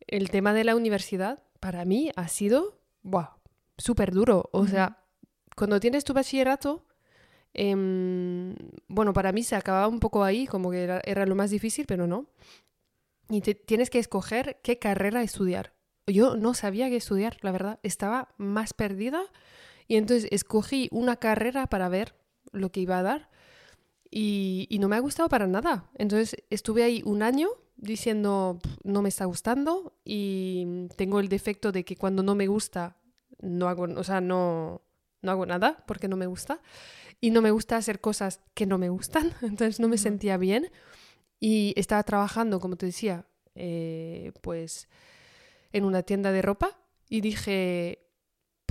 El 0.07 0.29
tema 0.29 0.53
de 0.53 0.63
la 0.63 0.75
universidad 0.75 1.43
para 1.59 1.85
mí 1.85 2.11
ha 2.15 2.27
sido, 2.27 2.79
buah, 3.01 3.37
súper 3.77 4.11
duro. 4.11 4.49
O 4.51 4.67
sea, 4.67 5.03
cuando 5.55 5.79
tienes 5.79 6.03
tu 6.03 6.13
bachillerato, 6.13 6.85
em, 7.53 8.55
bueno, 8.87 9.13
para 9.13 9.31
mí 9.31 9.43
se 9.43 9.55
acababa 9.55 9.87
un 9.87 9.99
poco 9.99 10.23
ahí, 10.23 10.47
como 10.47 10.71
que 10.71 10.83
era, 10.83 11.01
era 11.05 11.25
lo 11.25 11.35
más 11.35 11.49
difícil, 11.51 11.85
pero 11.85 12.07
no. 12.07 12.27
Y 13.29 13.41
te- 13.41 13.55
tienes 13.55 13.89
que 13.89 13.99
escoger 13.99 14.59
qué 14.63 14.79
carrera 14.79 15.23
estudiar. 15.23 15.73
Yo 16.07 16.35
no 16.35 16.53
sabía 16.53 16.89
qué 16.89 16.97
estudiar, 16.97 17.37
la 17.41 17.51
verdad. 17.51 17.79
Estaba 17.83 18.33
más 18.37 18.73
perdida 18.73 19.23
y 19.87 19.95
entonces 19.95 20.27
escogí 20.31 20.89
una 20.91 21.15
carrera 21.15 21.67
para 21.67 21.87
ver 21.89 22.15
lo 22.51 22.71
que 22.71 22.81
iba 22.81 22.99
a 22.99 23.03
dar 23.03 23.29
y, 24.15 24.67
y 24.69 24.77
no 24.77 24.87
me 24.89 24.95
ha 24.95 24.99
gustado 24.99 25.27
para 25.27 25.47
nada. 25.47 25.89
Entonces 25.95 26.35
estuve 26.51 26.83
ahí 26.83 27.01
un 27.03 27.23
año 27.23 27.49
diciendo 27.77 28.59
"Pff, 28.61 28.77
no 28.83 29.01
me 29.01 29.09
está 29.09 29.25
gustando 29.25 29.97
y 30.05 30.87
tengo 30.95 31.19
el 31.19 31.29
defecto 31.29 31.71
de 31.71 31.83
que 31.83 31.95
cuando 31.95 32.21
no 32.21 32.35
me 32.35 32.45
gusta 32.45 32.97
no 33.41 33.67
hago, 33.67 33.83
o 33.83 34.03
sea, 34.03 34.21
no, 34.21 34.83
no 35.23 35.31
hago 35.31 35.45
nada 35.47 35.83
porque 35.87 36.07
no 36.07 36.15
me 36.15 36.27
gusta 36.27 36.61
y 37.19 37.31
no 37.31 37.41
me 37.41 37.49
gusta 37.49 37.75
hacer 37.75 37.99
cosas 38.01 38.39
que 38.53 38.67
no 38.67 38.77
me 38.77 38.89
gustan, 38.89 39.33
entonces 39.41 39.79
no 39.79 39.87
me 39.87 39.97
sentía 39.97 40.37
bien 40.37 40.69
y 41.39 41.73
estaba 41.75 42.03
trabajando, 42.03 42.59
como 42.59 42.75
te 42.77 42.85
decía, 42.85 43.25
eh, 43.55 44.31
pues 44.41 44.87
en 45.71 45.85
una 45.85 46.03
tienda 46.03 46.31
de 46.31 46.43
ropa 46.43 46.77
y 47.09 47.21
dije, 47.21 48.05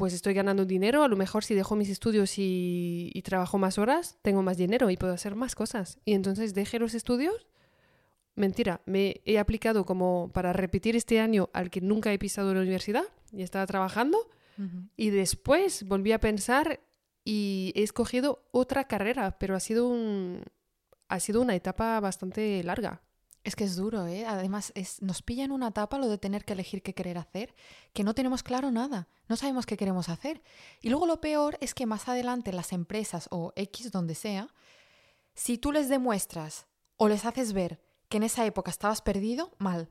pues 0.02 0.14
estoy 0.14 0.34
ganando 0.34 0.64
dinero, 0.64 1.04
a 1.04 1.08
lo 1.08 1.14
mejor 1.14 1.44
si 1.44 1.54
dejo 1.54 1.76
mis 1.76 1.88
estudios 1.88 2.36
y, 2.36 3.12
y 3.14 3.22
trabajo 3.22 3.56
más 3.56 3.78
horas, 3.78 4.18
tengo 4.22 4.42
más 4.42 4.56
dinero 4.56 4.90
y 4.90 4.96
puedo 4.96 5.12
hacer 5.12 5.36
más 5.36 5.54
cosas. 5.54 6.00
Y 6.04 6.14
entonces 6.14 6.54
dejé 6.54 6.80
los 6.80 6.94
estudios. 6.94 7.46
Mentira, 8.34 8.80
me 8.84 9.20
he 9.24 9.38
aplicado 9.38 9.86
como 9.86 10.28
para 10.34 10.52
repetir 10.52 10.96
este 10.96 11.20
año 11.20 11.50
al 11.52 11.70
que 11.70 11.80
nunca 11.80 12.12
he 12.12 12.18
pisado 12.18 12.52
la 12.52 12.62
universidad 12.62 13.04
y 13.32 13.42
estaba 13.42 13.64
trabajando. 13.64 14.28
Y 14.96 15.10
después 15.10 15.84
volví 15.84 16.10
a 16.10 16.18
pensar 16.18 16.80
y 17.24 17.72
he 17.76 17.84
escogido 17.84 18.42
otra 18.50 18.88
carrera, 18.88 19.38
pero 19.38 19.54
ha 19.54 19.60
sido 19.60 19.86
un 19.86 20.42
ha 21.06 21.20
sido 21.20 21.40
una 21.40 21.54
etapa 21.54 22.00
bastante 22.00 22.60
larga. 22.64 23.02
Es 23.44 23.56
que 23.56 23.64
es 23.64 23.74
duro, 23.74 24.06
¿eh? 24.06 24.24
Además, 24.24 24.72
es, 24.76 25.02
nos 25.02 25.22
pilla 25.22 25.44
en 25.44 25.50
una 25.50 25.68
etapa 25.68 25.98
lo 25.98 26.08
de 26.08 26.18
tener 26.18 26.44
que 26.44 26.52
elegir 26.52 26.82
qué 26.82 26.94
querer 26.94 27.18
hacer, 27.18 27.54
que 27.92 28.04
no 28.04 28.14
tenemos 28.14 28.44
claro 28.44 28.70
nada, 28.70 29.08
no 29.28 29.36
sabemos 29.36 29.66
qué 29.66 29.76
queremos 29.76 30.08
hacer. 30.08 30.42
Y 30.80 30.90
luego 30.90 31.06
lo 31.06 31.20
peor 31.20 31.58
es 31.60 31.74
que 31.74 31.86
más 31.86 32.08
adelante 32.08 32.52
las 32.52 32.72
empresas 32.72 33.26
o 33.30 33.52
X 33.56 33.90
donde 33.90 34.14
sea, 34.14 34.48
si 35.34 35.58
tú 35.58 35.72
les 35.72 35.88
demuestras 35.88 36.66
o 36.96 37.08
les 37.08 37.24
haces 37.24 37.52
ver 37.52 37.82
que 38.08 38.18
en 38.18 38.22
esa 38.22 38.46
época 38.46 38.70
estabas 38.70 39.02
perdido, 39.02 39.50
mal. 39.58 39.90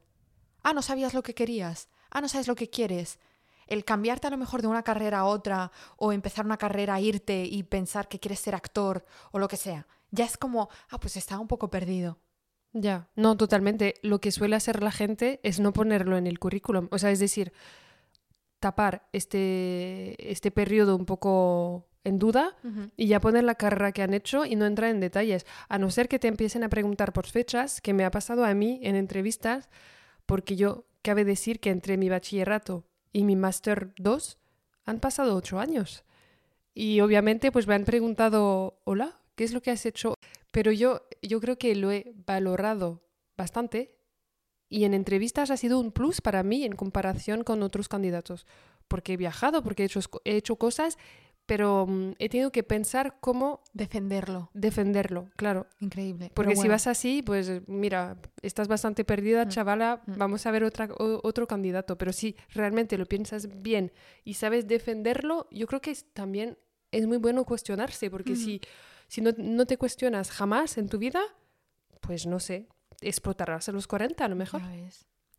Ah, 0.64 0.74
no 0.74 0.82
sabías 0.82 1.14
lo 1.14 1.24
que 1.24 1.34
querías. 1.34 1.90
Ah, 2.10 2.22
no 2.22 2.30
sabes 2.30 2.48
lo 2.48 2.56
que 2.56 2.70
quieres. 2.70 3.20
El 3.68 3.84
cambiarte 3.84 4.28
a 4.28 4.30
lo 4.30 4.38
mejor 4.38 4.62
de 4.62 4.68
una 4.68 4.84
carrera 4.84 5.20
a 5.20 5.26
otra 5.26 5.72
o 5.98 6.12
empezar 6.14 6.46
una 6.46 6.58
carrera, 6.58 7.02
irte 7.02 7.46
y 7.46 7.64
pensar 7.64 8.08
que 8.08 8.20
quieres 8.20 8.40
ser 8.40 8.56
actor 8.56 9.06
o 9.32 9.40
lo 9.40 9.48
que 9.48 9.58
sea, 9.58 9.88
ya 10.12 10.26
es 10.26 10.38
como, 10.38 10.70
ah, 10.90 11.00
pues 11.00 11.18
estaba 11.18 11.42
un 11.42 11.48
poco 11.48 11.70
perdido. 11.70 12.20
Ya, 12.74 13.10
no, 13.16 13.36
totalmente. 13.38 13.96
Lo 14.02 14.22
que 14.22 14.32
suele 14.32 14.56
hacer 14.56 14.82
la 14.82 14.92
gente 14.92 15.40
es 15.44 15.60
no 15.60 15.74
ponerlo 15.74 16.18
en 16.18 16.28
el 16.28 16.40
currículum. 16.40 16.88
O 16.92 16.98
sea, 16.98 17.12
es 17.12 17.20
decir, 17.20 17.52
tapar 18.60 19.08
este, 19.12 20.32
este 20.32 20.52
periodo 20.52 20.96
un 20.96 21.06
poco 21.06 21.88
en 22.04 22.18
duda 22.18 22.56
y 22.98 23.08
ya 23.08 23.20
poner 23.20 23.44
la 23.44 23.56
carrera 23.56 23.92
que 23.92 24.02
han 24.02 24.14
hecho 24.14 24.46
y 24.46 24.56
no 24.56 24.66
entrar 24.66 24.90
en 24.90 25.00
detalles. 25.00 25.46
A 25.68 25.78
no 25.78 25.92
ser 25.92 26.08
que 26.08 26.20
te 26.20 26.28
empiecen 26.28 26.64
a 26.64 26.70
preguntar 26.70 27.14
por 27.14 27.28
fechas, 27.28 27.82
que 27.82 27.94
me 27.94 28.06
ha 28.06 28.12
pasado 28.12 28.46
a 28.46 28.54
mí 28.54 28.80
en 28.84 28.96
entrevistas, 28.96 29.70
porque 30.26 30.56
yo 30.56 30.86
cabe 31.02 31.26
decir 31.26 31.60
que 31.60 31.70
entre 31.70 31.98
mi 31.98 32.10
bachillerato 32.10 32.86
y 33.12 33.24
mi 33.24 33.36
máster 33.36 33.94
2 33.98 34.38
han 34.86 35.00
pasado 35.00 35.36
ocho 35.36 35.60
años. 35.60 36.04
Y 36.74 37.02
obviamente 37.02 37.52
pues 37.52 37.68
me 37.68 37.76
han 37.76 37.86
preguntado, 37.86 38.80
hola, 38.84 39.20
¿qué 39.36 39.44
es 39.44 39.54
lo 39.54 39.62
que 39.62 39.72
has 39.72 39.86
hecho? 39.86 40.16
Pero 40.52 40.72
yo, 40.72 41.08
yo 41.22 41.40
creo 41.40 41.58
que 41.58 41.76
lo 41.76 41.92
he 41.92 42.14
valorado 42.26 43.02
bastante 43.38 43.98
y 44.70 44.86
en 44.86 44.94
entrevistas 44.94 45.52
ha 45.52 45.58
sido 45.58 45.80
un 45.80 45.92
plus 45.92 46.22
para 46.22 46.44
mí 46.44 46.64
en 46.64 46.74
comparación 46.74 47.44
con 47.44 47.64
otros 47.64 47.90
candidatos, 47.90 48.46
porque 48.88 49.14
he 49.14 49.18
viajado, 49.18 49.64
porque 49.64 49.84
he 49.84 49.86
hecho, 49.86 50.00
he 50.24 50.38
hecho 50.38 50.56
cosas, 50.56 50.98
pero 51.46 51.86
mm, 51.88 52.14
he 52.20 52.30
tenido 52.30 52.52
que 52.54 52.64
pensar 52.64 53.18
cómo 53.20 53.62
defenderlo. 53.74 54.50
Defenderlo, 54.54 55.30
claro. 55.36 55.68
Increíble. 55.82 56.32
Porque 56.34 56.56
si 56.56 56.70
vas 56.70 56.88
así, 56.88 57.22
pues 57.22 57.68
mira, 57.68 58.18
estás 58.42 58.70
bastante 58.70 59.04
perdida, 59.04 59.44
mm. 59.44 59.50
chavala, 59.50 60.02
mm. 60.06 60.18
vamos 60.18 60.46
a 60.46 60.52
ver 60.52 60.64
otra, 60.64 60.88
otro 60.98 61.48
candidato. 61.48 61.98
Pero 61.98 62.14
si 62.14 62.38
realmente 62.54 62.98
lo 62.98 63.06
piensas 63.06 63.50
bien 63.62 63.92
y 64.24 64.36
sabes 64.36 64.68
defenderlo, 64.68 65.48
yo 65.52 65.68
creo 65.68 65.82
que 65.82 65.94
también 66.14 66.58
es 66.92 67.08
muy 67.08 67.18
bueno 67.18 67.44
cuestionarse, 67.44 68.10
porque 68.10 68.38
si, 68.38 68.62
si 69.12 69.20
no, 69.20 69.32
no 69.38 69.66
te 69.66 69.78
cuestionas 69.78 70.32
jamás 70.32 70.78
en 70.78 70.88
tu 70.88 70.98
vida, 70.98 71.20
pues 72.00 72.26
no 72.28 72.40
sé, 72.40 72.70
explotarás 73.02 73.68
a 73.68 73.74
los 73.74 73.86
40 73.86 74.24
a 74.24 74.28
lo 74.30 74.38
mejor. 74.38 74.62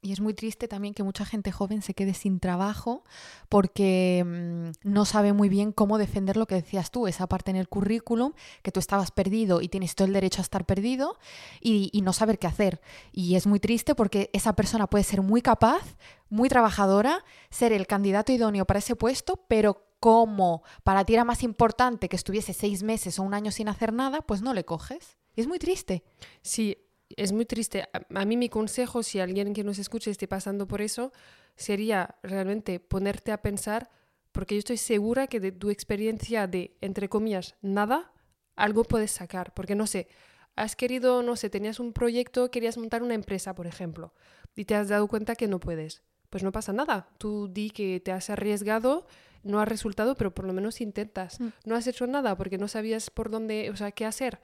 Y 0.03 0.13
es 0.13 0.21
muy 0.21 0.35
triste 0.35 0.69
también 0.69 0.93
que 0.93 1.03
mucha 1.03 1.25
gente 1.25 1.53
joven 1.53 1.81
se 1.81 1.95
quede 1.95 2.13
sin 2.13 2.39
trabajo 2.39 3.03
porque 3.49 4.23
mm, 4.27 4.73
no 4.83 5.07
sabe 5.07 5.33
muy 5.33 5.49
bien 5.49 5.73
cómo 5.73 5.97
defender 5.97 6.37
lo 6.37 6.45
que 6.47 6.57
decías 6.57 6.91
tú, 6.91 7.07
esa 7.07 7.27
parte 7.29 7.51
en 7.51 7.57
el 7.57 7.67
currículum, 7.67 8.35
que 8.61 8.73
tú 8.73 8.79
estabas 8.79 9.11
perdido 9.11 9.63
y 9.63 9.69
tienes 9.69 9.95
todo 9.95 10.07
el 10.07 10.13
derecho 10.13 10.43
a 10.43 10.45
estar 10.45 10.67
perdido 10.67 11.19
y, 11.63 11.89
y 11.95 12.03
no 12.03 12.13
saber 12.13 12.39
qué 12.39 12.49
hacer. 12.49 12.83
Y 13.11 13.37
es 13.37 13.47
muy 13.47 13.59
triste 13.59 13.95
porque 13.95 14.29
esa 14.35 14.55
persona 14.55 14.87
puede 14.87 15.05
ser 15.05 15.23
muy 15.23 15.41
capaz, 15.41 15.97
muy 16.29 16.51
trabajadora, 16.51 17.25
ser 17.49 17.73
el 17.73 17.87
candidato 17.87 18.33
idóneo 18.33 18.67
para 18.67 18.81
ese 18.81 18.97
puesto, 18.97 19.47
pero 19.49 19.92
como 20.03 20.65
para 20.83 21.05
ti 21.05 21.15
era 21.15 21.23
más 21.23 21.45
importante 21.45 22.09
que 22.09 22.17
estuviese 22.17 22.53
seis 22.53 22.83
meses 22.83 23.21
o 23.21 23.23
un 23.23 23.35
año 23.35 23.53
sin 23.53 23.69
hacer 23.69 23.93
nada, 23.93 24.21
pues 24.21 24.43
no 24.43 24.53
le 24.53 24.65
coges. 24.65 25.17
Y 25.37 25.43
es 25.43 25.47
muy 25.47 25.61
triste. 25.61 26.03
Sí, 26.43 26.77
es 27.17 27.31
muy 27.31 27.47
triste. 27.47 27.85
A, 27.93 28.25
mí 28.25 28.37
mi 28.37 28.49
consejo, 28.49 29.05
si 29.05 29.21
alguien 29.21 29.55
que 29.55 29.63
nos 29.63 29.79
escuche 29.79 30.11
esté 30.11 30.27
pasando 30.27 30.67
por 30.67 30.83
eso, 30.83 31.13
sería 31.55 32.17
realmente 32.25 32.81
ponerte 32.81 33.31
a 33.31 33.43
pensar, 33.43 33.91
porque 34.33 34.57
yo 34.57 34.59
estoy 34.59 34.77
segura 34.77 35.29
que 35.29 35.39
de 35.39 35.53
tu 35.53 35.71
experiencia 35.71 36.49
de, 36.49 36.77
entre 36.81 37.09
comillas, 37.09 37.55
nada, 37.63 38.13
algo 38.57 38.83
puedes 38.83 39.13
sacar. 39.13 39.55
Porque 39.55 39.77
no 39.77 39.87
sé, 39.87 40.09
has 40.57 40.75
querido, 40.75 41.23
no 41.23 41.37
sé, 41.37 41.49
tenías 41.49 41.79
un 41.79 41.93
proyecto, 41.93 42.51
querías 42.51 42.77
montar 42.77 43.05
una 43.05 43.15
empresa, 43.15 43.55
por 43.55 43.69
ejemplo, 43.69 44.15
y 44.57 44.65
te 44.65 44.75
has 44.75 44.89
dado 44.89 45.07
cuenta 45.07 45.37
que 45.37 45.47
no 45.47 45.61
puedes. 45.61 46.03
Pues 46.29 46.43
no 46.43 46.51
pasa 46.51 46.73
nada. 46.73 47.09
Tú 47.19 47.47
di 47.47 47.71
que 47.71 48.01
te 48.01 48.11
has 48.11 48.31
arriesgado, 48.31 49.07
no 49.43 49.61
has 49.61 49.69
resultado, 49.69 50.15
pero 50.17 50.35
por 50.35 50.45
lo 50.45 50.53
menos 50.53 50.81
intentas. 50.81 51.41
Mm. 51.41 51.49
No 51.65 51.77
has 51.77 51.87
hecho 51.87 52.07
nada 52.07 52.37
porque 52.37 52.59
no 52.59 52.69
sabías 52.69 53.11
por 53.11 53.31
dónde, 53.31 53.71
o 53.71 53.77
sea, 53.77 53.93
qué 53.93 54.05
hacer 54.07 54.41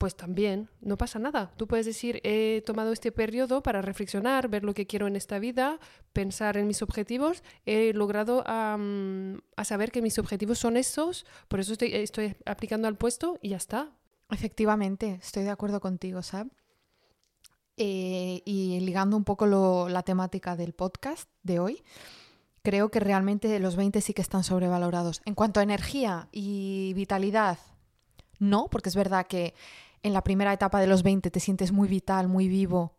pues 0.00 0.16
también 0.16 0.70
no 0.80 0.96
pasa 0.96 1.18
nada. 1.18 1.52
Tú 1.58 1.66
puedes 1.66 1.84
decir, 1.84 2.22
he 2.24 2.62
tomado 2.64 2.90
este 2.90 3.12
periodo 3.12 3.62
para 3.62 3.82
reflexionar, 3.82 4.48
ver 4.48 4.64
lo 4.64 4.72
que 4.72 4.86
quiero 4.86 5.06
en 5.06 5.14
esta 5.14 5.38
vida, 5.38 5.78
pensar 6.14 6.56
en 6.56 6.66
mis 6.66 6.80
objetivos, 6.80 7.42
he 7.66 7.92
logrado 7.92 8.42
a 8.46 8.78
saber 9.62 9.92
que 9.92 10.00
mis 10.00 10.18
objetivos 10.18 10.58
son 10.58 10.78
esos, 10.78 11.26
por 11.48 11.60
eso 11.60 11.72
estoy, 11.72 11.94
estoy, 11.94 12.34
aplicando 12.46 12.88
al 12.88 12.96
puesto 12.96 13.38
y 13.42 13.50
ya 13.50 13.58
está. 13.58 13.90
Efectivamente, 14.30 15.18
estoy 15.22 15.42
de 15.42 15.50
acuerdo 15.50 15.80
contigo, 15.80 16.22
Sab. 16.22 16.48
Eh, 17.76 18.40
y 18.46 18.80
ligando 18.80 19.18
un 19.18 19.24
poco 19.24 19.44
la 19.90 20.02
temática 20.02 20.56
del 20.56 20.72
podcast 20.72 21.28
de 21.42 21.58
hoy, 21.58 21.82
creo 22.62 22.90
que 22.90 23.00
realmente 23.00 23.58
los 23.58 23.76
20 23.76 24.00
sí 24.00 24.12
que 24.12 24.22
están 24.22 24.44
sobrevalorados. 24.44 25.22
En 25.24 25.34
cuanto 25.34 25.60
a 25.60 25.62
energía 25.62 26.28
y 26.32 26.92
vitalidad, 26.94 27.58
no, 28.38 28.68
porque 28.68 28.88
es 28.88 28.96
verdad 28.96 29.26
que 29.26 29.54
en 30.02 30.12
la 30.12 30.22
primera 30.22 30.52
etapa 30.52 30.80
de 30.80 30.86
los 30.86 31.02
20 31.02 31.30
te 31.30 31.40
sientes 31.40 31.72
muy 31.72 31.88
vital, 31.88 32.28
muy 32.28 32.48
vivo 32.48 32.94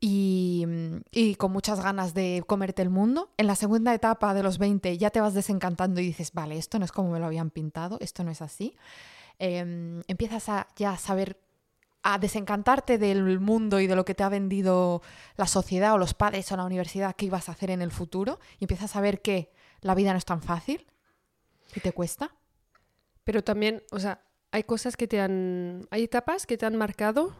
y, 0.00 1.34
con 1.38 1.52
muchas 1.52 1.80
ganas 1.80 2.14
de 2.14 2.42
comerte 2.46 2.82
el 2.82 2.90
mundo. 2.90 3.30
En 3.36 3.46
la 3.46 3.54
segunda 3.54 3.94
etapa 3.94 4.34
de 4.34 4.42
los 4.42 4.58
20 4.58 4.96
ya 4.98 5.10
te 5.10 5.20
vas 5.20 5.34
desencantando 5.34 6.00
y 6.00 6.06
dices, 6.06 6.32
vale, 6.32 6.56
esto 6.58 6.78
no 6.78 6.84
es 6.84 6.92
como 6.92 7.10
me 7.10 7.18
lo 7.18 7.26
habían 7.26 7.50
pintado, 7.50 7.98
esto 8.00 8.24
no 8.24 8.30
es 8.30 8.42
así. 8.42 8.76
Em, 9.38 10.02
empiezas 10.08 10.48
a 10.48 10.68
ya 10.76 10.96
saber, 10.96 11.38
a 12.08 12.18
desencantarte 12.18 12.98
del 12.98 13.40
mundo 13.40 13.80
y 13.80 13.88
de 13.88 13.96
lo 13.96 14.04
que 14.04 14.14
te 14.14 14.22
ha 14.22 14.28
vendido 14.28 15.02
la 15.36 15.48
sociedad 15.48 15.92
o 15.94 15.98
los 15.98 16.14
padres 16.14 16.52
o 16.52 16.56
la 16.56 16.64
universidad 16.64 17.16
que 17.16 17.26
ibas 17.26 17.48
a 17.48 17.52
hacer 17.52 17.70
en 17.70 17.82
el 17.82 17.90
futuro 17.90 18.38
y 18.60 18.64
empiezas 18.64 18.94
a 18.94 19.00
ver 19.00 19.22
que 19.22 19.50
la 19.80 19.96
vida 19.96 20.12
no 20.12 20.18
es 20.18 20.24
tan 20.24 20.40
fácil 20.40 20.86
y 21.74 21.80
te 21.80 21.92
cuesta. 21.92 22.32
Pero 23.24 23.42
también, 23.42 23.82
o 23.90 23.98
sea, 23.98 24.22
hay 24.52 24.62
cosas 24.62 24.96
que 24.96 25.08
te 25.08 25.20
han, 25.20 25.88
hay 25.90 26.04
etapas 26.04 26.46
que 26.46 26.56
te 26.56 26.64
han 26.64 26.76
marcado 26.76 27.34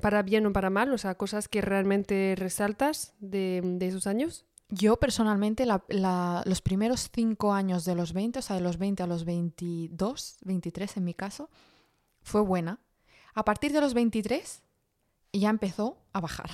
para 0.00 0.22
bien 0.22 0.46
o 0.46 0.52
para 0.52 0.68
mal, 0.68 0.92
o 0.92 0.98
sea, 0.98 1.14
cosas 1.14 1.46
que 1.46 1.60
realmente 1.60 2.34
resaltas 2.36 3.14
de, 3.20 3.78
esos 3.82 4.08
años. 4.08 4.44
Yo 4.68 4.96
personalmente 4.96 5.64
los 5.64 6.60
primeros 6.60 7.08
cinco 7.14 7.52
años 7.52 7.84
de 7.84 7.94
los 7.94 8.12
20, 8.12 8.40
o 8.40 8.42
sea, 8.42 8.56
de 8.56 8.62
los 8.62 8.78
20 8.78 9.04
a 9.04 9.06
los 9.06 9.24
22, 9.24 10.38
23 10.42 10.96
en 10.96 11.04
mi 11.04 11.14
caso, 11.14 11.50
fue 12.20 12.40
buena. 12.40 12.80
A 13.34 13.44
partir 13.44 13.72
de 13.72 13.80
los 13.80 13.94
23 13.94 14.62
ya 15.32 15.50
empezó 15.50 15.98
a 16.12 16.20
bajar. 16.20 16.50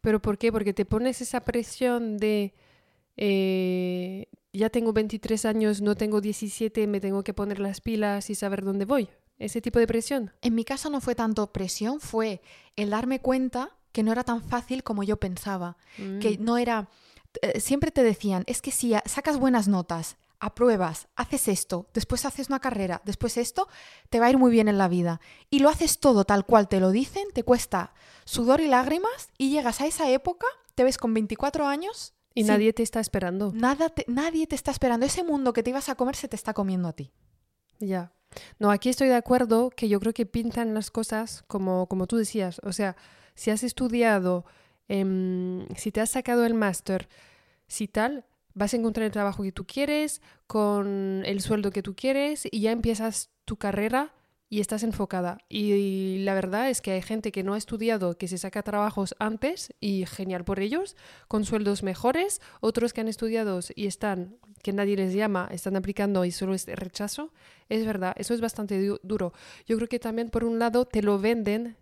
¿Pero 0.00 0.20
por 0.20 0.38
qué? 0.38 0.52
Porque 0.52 0.74
te 0.74 0.84
pones 0.84 1.20
esa 1.20 1.44
presión 1.44 2.18
de 2.18 2.54
eh, 3.16 4.26
ya 4.52 4.70
tengo 4.70 4.92
23 4.92 5.44
años, 5.44 5.80
no 5.80 5.94
tengo 5.96 6.20
17, 6.20 6.86
me 6.86 7.00
tengo 7.00 7.22
que 7.24 7.34
poner 7.34 7.60
las 7.60 7.80
pilas 7.80 8.30
y 8.30 8.34
saber 8.34 8.64
dónde 8.64 8.84
voy 8.84 9.08
ese 9.38 9.60
tipo 9.60 9.78
de 9.78 9.86
presión? 9.86 10.32
En 10.42 10.54
mi 10.54 10.64
caso 10.64 10.90
no 10.90 11.00
fue 11.00 11.14
tanto 11.14 11.52
presión, 11.52 12.00
fue 12.00 12.40
el 12.76 12.90
darme 12.90 13.20
cuenta 13.20 13.76
que 13.92 14.02
no 14.02 14.12
era 14.12 14.24
tan 14.24 14.42
fácil 14.42 14.82
como 14.82 15.02
yo 15.02 15.16
pensaba, 15.18 15.76
que 15.96 16.38
mm. 16.38 16.44
no 16.44 16.58
era... 16.58 16.88
Eh, 17.42 17.60
siempre 17.60 17.90
te 17.90 18.02
decían, 18.02 18.44
es 18.46 18.62
que 18.62 18.70
si 18.70 18.94
sacas 19.06 19.38
buenas 19.38 19.68
notas, 19.68 20.16
apruebas, 20.40 21.08
haces 21.16 21.48
esto, 21.48 21.88
después 21.94 22.24
haces 22.24 22.48
una 22.48 22.60
carrera, 22.60 23.02
después 23.04 23.36
esto, 23.36 23.68
te 24.10 24.20
va 24.20 24.26
a 24.26 24.30
ir 24.30 24.38
muy 24.38 24.50
bien 24.50 24.68
en 24.68 24.78
la 24.78 24.88
vida. 24.88 25.20
Y 25.50 25.58
lo 25.60 25.68
haces 25.68 25.98
todo 25.98 26.24
tal 26.24 26.46
cual 26.46 26.68
te 26.68 26.80
lo 26.80 26.90
dicen, 26.90 27.24
te 27.34 27.42
cuesta 27.42 27.92
sudor 28.24 28.60
y 28.60 28.68
lágrimas 28.68 29.28
y 29.36 29.50
llegas 29.50 29.80
a 29.80 29.86
esa 29.86 30.10
época, 30.10 30.46
te 30.74 30.84
ves 30.84 30.98
con 30.98 31.14
24 31.14 31.66
años. 31.66 32.14
Y 32.34 32.44
nadie 32.44 32.72
te 32.72 32.84
está 32.84 33.00
esperando. 33.00 33.50
Nada 33.52 33.92
nadie 34.06 34.46
te 34.46 34.54
está 34.54 34.70
esperando. 34.70 35.04
Ese 35.04 35.24
mundo 35.24 35.52
que 35.52 35.64
te 35.64 35.70
ibas 35.70 35.88
a 35.88 35.96
comer 35.96 36.14
se 36.14 36.28
te 36.28 36.36
está 36.36 36.54
comiendo 36.54 36.86
a 36.86 36.92
ti. 36.92 37.10
Ya. 37.80 38.12
No, 38.58 38.70
aquí 38.70 38.88
estoy 38.88 39.08
de 39.08 39.16
acuerdo 39.16 39.70
que 39.70 39.88
yo 39.88 39.98
creo 39.98 40.12
que 40.12 40.26
pintan 40.26 40.74
las 40.74 40.90
cosas 40.90 41.42
como, 41.48 41.88
como 41.88 42.06
tú 42.06 42.16
decías. 42.16 42.60
O 42.62 42.72
sea, 42.72 42.96
si 43.34 43.50
has 43.50 43.64
estudiado, 43.64 44.44
em, 44.88 45.66
si 45.76 45.90
te 45.90 46.00
has 46.00 46.10
sacado 46.10 46.44
el 46.44 46.54
máster, 46.54 47.08
si 47.66 47.88
tal, 47.88 48.24
vas 48.58 48.74
a 48.74 48.76
encontrar 48.76 49.06
el 49.06 49.12
trabajo 49.12 49.44
que 49.44 49.52
tú 49.52 49.66
quieres, 49.66 50.20
con 50.48 51.22
el 51.24 51.40
sueldo 51.40 51.70
que 51.70 51.82
tú 51.82 51.94
quieres 51.94 52.46
y 52.50 52.60
ya 52.60 52.72
empiezas 52.72 53.30
tu 53.44 53.56
carrera 53.56 54.12
y 54.50 54.60
estás 54.60 54.82
enfocada. 54.82 55.38
Y, 55.48 56.18
la 56.24 56.34
verdad 56.34 56.68
es 56.68 56.80
que 56.80 56.90
hay 56.90 57.02
gente 57.02 57.30
que 57.30 57.44
no 57.44 57.54
ha 57.54 57.58
estudiado, 57.58 58.18
que 58.18 58.26
se 58.26 58.36
saca 58.36 58.62
trabajos 58.62 59.14
antes 59.20 59.72
y 59.80 60.06
genial 60.06 60.44
por 60.44 60.58
ellos, 60.58 60.96
con 61.28 61.44
sueldos 61.44 61.84
mejores, 61.84 62.40
otros 62.60 62.92
que 62.92 63.00
han 63.00 63.08
estudiado 63.08 63.60
y 63.76 63.86
están, 63.86 64.38
que 64.62 64.72
nadie 64.72 64.96
les 64.96 65.14
llama, 65.14 65.48
están 65.52 65.76
aplicando 65.76 66.24
y 66.24 66.32
solo 66.32 66.54
es 66.54 66.66
rechazo. 66.66 67.32
Es 67.68 67.86
verdad, 67.86 68.14
eso 68.16 68.34
es 68.34 68.40
bastante 68.40 68.84
duro. 69.02 69.32
Yo 69.66 69.76
creo 69.76 69.88
que 69.88 70.00
también 70.00 70.30
por 70.30 70.42
un 70.42 70.58
lado 70.58 70.84
te 70.84 71.02
lo 71.02 71.20
venden 71.20 71.76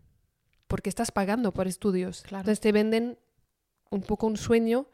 porque 0.66 0.90
estás 0.90 1.10
pagando 1.10 1.54
por 1.54 1.68
estudios. 1.68 2.24
Entonces 2.24 2.60
te 2.60 2.72
venden 2.72 3.18
un 3.88 4.02
poco 4.02 4.26
un 4.26 4.36
sueño 4.36 4.88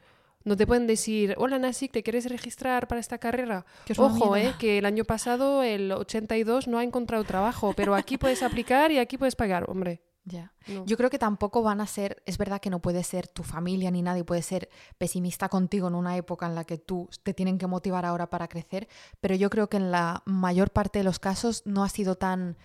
no 0.44 0.56
te 0.56 0.66
pueden 0.66 0.86
decir, 0.86 1.34
hola 1.38 1.58
Nasik, 1.58 1.92
¿te 1.92 2.02
quieres 2.02 2.26
registrar 2.26 2.88
para 2.88 3.00
esta 3.00 3.18
carrera? 3.18 3.64
Ojo, 3.96 4.36
eh, 4.36 4.54
que 4.58 4.78
el 4.78 4.86
año 4.86 5.04
pasado, 5.04 5.62
el 5.62 5.92
82, 5.92 6.68
no 6.68 6.78
ha 6.78 6.84
encontrado 6.84 7.24
trabajo, 7.24 7.72
pero 7.76 7.94
aquí 7.94 8.18
puedes 8.18 8.42
aplicar 8.42 8.90
y 8.92 8.98
aquí 8.98 9.18
puedes 9.18 9.36
pagar, 9.36 9.68
hombre. 9.68 10.02
Ya. 10.24 10.52
Yo 10.86 10.96
creo 10.96 11.10
que 11.10 11.18
tampoco 11.18 11.62
van 11.62 11.80
a 11.80 11.86
ser, 11.88 12.22
es 12.26 12.38
verdad 12.38 12.60
que 12.60 12.70
no 12.70 12.80
puede 12.80 13.02
ser 13.02 13.26
tu 13.26 13.42
familia 13.42 13.90
ni 13.90 14.02
nadie 14.02 14.22
puede 14.22 14.42
ser 14.42 14.68
pesimista 14.96 15.48
contigo 15.48 15.88
en 15.88 15.96
una 15.96 16.16
época 16.16 16.46
en 16.46 16.54
la 16.54 16.62
que 16.64 16.78
tú 16.78 17.10
te 17.24 17.34
tienen 17.34 17.58
que 17.58 17.66
motivar 17.66 18.06
ahora 18.06 18.30
para 18.30 18.46
crecer, 18.46 18.86
pero 19.20 19.34
yo 19.34 19.50
creo 19.50 19.68
que 19.68 19.78
en 19.78 19.90
la 19.90 20.22
mayor 20.24 20.70
parte 20.70 21.00
de 21.00 21.04
los 21.04 21.18
casos 21.18 21.62
no 21.66 21.82
ha 21.82 21.88
sido 21.88 22.14
tan 22.14 22.56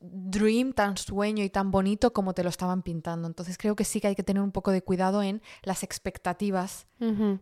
dream, 0.00 0.72
tan 0.72 0.96
sueño 0.96 1.44
y 1.44 1.50
tan 1.50 1.70
bonito 1.70 2.12
como 2.12 2.34
te 2.34 2.42
lo 2.42 2.48
estaban 2.48 2.82
pintando. 2.82 3.26
Entonces 3.26 3.58
creo 3.58 3.76
que 3.76 3.84
sí 3.84 4.00
que 4.00 4.08
hay 4.08 4.14
que 4.14 4.22
tener 4.22 4.42
un 4.42 4.52
poco 4.52 4.70
de 4.70 4.82
cuidado 4.82 5.22
en 5.22 5.42
las 5.62 5.82
expectativas. 5.82 6.86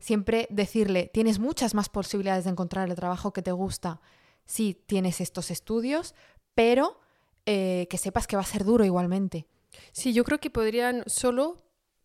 Siempre 0.01 0.49
decirle, 0.51 1.11
tienes 1.13 1.39
muchas 1.39 1.75
más 1.75 1.89
posibilidades 1.89 2.45
de 2.45 2.51
encontrar 2.51 2.89
el 2.89 2.97
trabajo 2.97 3.33
que 3.33 3.43
te 3.43 3.53
gusta 3.53 4.01
si 4.45 4.75
tienes 4.75 5.21
estos 5.21 5.51
estudios, 5.51 6.15
pero 6.55 6.99
eh, 7.47 7.87
que 7.89 7.99
sepas 7.99 8.27
que 8.27 8.37
va 8.37 8.43
a 8.43 8.47
ser 8.47 8.65
duro 8.65 8.85
igualmente. 8.85 9.47
Sí, 9.93 10.13
yo 10.13 10.25
creo 10.25 10.39
que 10.39 10.51
podrían 10.51 11.05
solo 11.07 11.57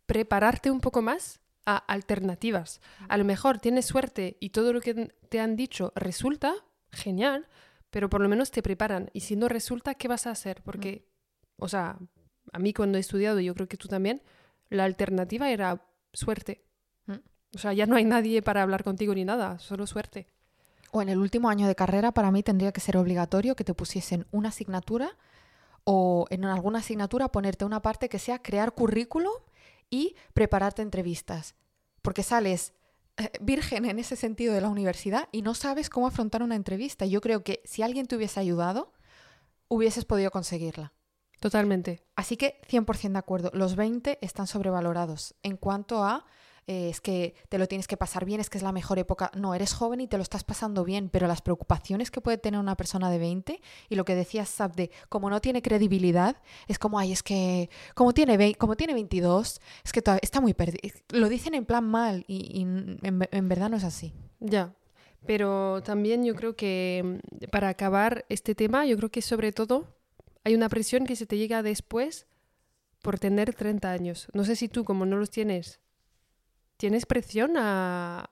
prepararte 0.05 0.71
un 0.71 0.79
poco 0.79 1.01
más 1.01 1.41
a 1.65 1.77
alternativas. 1.77 2.79
A 3.09 3.17
lo 3.17 3.25
mejor 3.25 3.59
tienes 3.59 3.85
suerte 3.85 4.37
y 4.39 4.51
todo 4.51 4.71
lo 4.71 4.81
que 4.81 5.13
te 5.29 5.39
han 5.39 5.55
dicho 5.55 5.91
resulta 5.95 6.53
genial, 6.91 7.47
pero 7.89 8.09
por 8.09 8.21
lo 8.21 8.29
menos 8.29 8.51
te 8.51 8.61
preparan. 8.61 9.09
Y 9.13 9.21
si 9.21 9.35
no 9.35 9.47
resulta, 9.47 9.95
¿qué 9.95 10.07
vas 10.07 10.27
a 10.27 10.31
hacer? 10.31 10.61
Porque, 10.63 11.07
o 11.57 11.67
sea, 11.67 11.97
a 12.51 12.59
mí 12.59 12.73
cuando 12.73 12.97
he 12.97 13.01
estudiado, 13.01 13.39
yo 13.39 13.53
creo 13.53 13.67
que 13.67 13.77
tú 13.77 13.87
también, 13.87 14.21
la 14.69 14.83
alternativa 14.83 15.49
era 15.49 15.85
suerte. 16.13 16.63
Mm. 17.05 17.19
O 17.55 17.57
sea, 17.57 17.73
ya 17.73 17.85
no 17.85 17.95
hay 17.95 18.05
nadie 18.05 18.41
para 18.41 18.61
hablar 18.61 18.83
contigo 18.83 19.13
ni 19.13 19.25
nada, 19.25 19.59
solo 19.59 19.87
suerte. 19.87 20.27
O 20.91 21.01
en 21.01 21.09
el 21.09 21.17
último 21.17 21.49
año 21.49 21.67
de 21.67 21.75
carrera, 21.75 22.11
para 22.11 22.31
mí 22.31 22.43
tendría 22.43 22.71
que 22.71 22.81
ser 22.81 22.97
obligatorio 22.97 23.55
que 23.55 23.63
te 23.63 23.73
pusiesen 23.73 24.25
una 24.31 24.49
asignatura 24.49 25.17
o 25.83 26.25
en 26.29 26.45
alguna 26.45 26.79
asignatura 26.79 27.29
ponerte 27.29 27.65
una 27.65 27.81
parte 27.81 28.09
que 28.09 28.19
sea 28.19 28.41
crear 28.41 28.73
currículum 28.73 29.33
y 29.89 30.15
prepararte 30.33 30.81
entrevistas. 30.81 31.55
Porque 32.01 32.23
sales 32.23 32.73
virgen 33.41 33.85
en 33.85 33.99
ese 33.99 34.15
sentido 34.15 34.53
de 34.53 34.61
la 34.61 34.69
universidad 34.69 35.27
y 35.31 35.41
no 35.41 35.53
sabes 35.53 35.89
cómo 35.89 36.07
afrontar 36.07 36.43
una 36.43 36.55
entrevista. 36.55 37.05
Yo 37.05 37.21
creo 37.21 37.43
que 37.43 37.61
si 37.65 37.81
alguien 37.81 38.05
te 38.05 38.15
hubiese 38.15 38.39
ayudado, 38.39 38.93
hubieses 39.67 40.05
podido 40.05 40.31
conseguirla. 40.31 40.93
Totalmente. 41.39 42.03
Así 42.15 42.37
que 42.37 42.59
100% 42.67 43.11
de 43.13 43.19
acuerdo, 43.19 43.51
los 43.53 43.75
20 43.75 44.19
están 44.21 44.47
sobrevalorados 44.47 45.35
en 45.43 45.57
cuanto 45.57 46.03
a 46.03 46.25
eh, 46.67 46.89
es 46.89 47.01
que 47.01 47.33
te 47.49 47.57
lo 47.57 47.67
tienes 47.67 47.87
que 47.87 47.97
pasar 47.97 48.25
bien, 48.25 48.39
es 48.41 48.49
que 48.49 48.57
es 48.57 48.63
la 48.63 48.71
mejor 48.71 48.99
época. 48.99 49.31
No, 49.35 49.55
eres 49.55 49.73
joven 49.73 50.01
y 50.01 50.07
te 50.07 50.17
lo 50.17 50.23
estás 50.23 50.43
pasando 50.43 50.83
bien, 50.83 51.09
pero 51.09 51.25
las 51.27 51.41
preocupaciones 51.41 52.11
que 52.11 52.21
puede 52.21 52.37
tener 52.37 52.59
una 52.59 52.75
persona 52.75 53.09
de 53.09 53.17
20 53.17 53.61
y 53.89 53.95
lo 53.95 54.05
que 54.05 54.15
decías, 54.15 54.49
Sab, 54.49 54.75
de 54.75 54.91
como 55.09 55.29
no 55.29 55.39
tiene 55.41 55.61
credibilidad, 55.61 56.35
es 56.67 56.77
como, 56.77 56.99
ay, 56.99 57.11
es 57.13 57.23
que 57.23 57.69
como 57.95 58.13
tiene, 58.13 58.37
vei- 58.37 58.57
como 58.57 58.75
tiene 58.75 58.93
22, 58.93 59.61
es 59.83 59.91
que 59.91 60.03
está 60.21 60.41
muy 60.41 60.53
perdido. 60.53 60.79
Lo 61.09 61.29
dicen 61.29 61.53
en 61.53 61.65
plan 61.65 61.85
mal 61.85 62.25
y, 62.27 62.59
y 62.59 62.61
en, 62.61 62.99
en 63.31 63.47
verdad 63.49 63.69
no 63.69 63.77
es 63.77 63.83
así. 63.83 64.13
Ya, 64.39 64.73
pero 65.25 65.81
también 65.83 66.23
yo 66.23 66.35
creo 66.35 66.55
que 66.55 67.19
mm, 67.41 67.45
para 67.51 67.69
acabar 67.69 68.25
este 68.29 68.55
tema, 68.55 68.85
yo 68.85 68.97
creo 68.97 69.09
que 69.09 69.21
sobre 69.21 69.51
todo 69.51 69.95
hay 70.43 70.55
una 70.55 70.69
presión 70.69 71.05
que 71.05 71.15
se 71.15 71.25
te 71.25 71.37
llega 71.37 71.63
después 71.63 72.27
por 73.01 73.19
tener 73.19 73.53
30 73.53 73.91
años. 73.91 74.27
No 74.33 74.43
sé 74.43 74.55
si 74.55 74.67
tú, 74.69 74.83
como 74.85 75.05
no 75.05 75.17
los 75.17 75.29
tienes, 75.29 75.79
¿tienes 76.77 77.05
presión 77.05 77.57
a, 77.57 78.29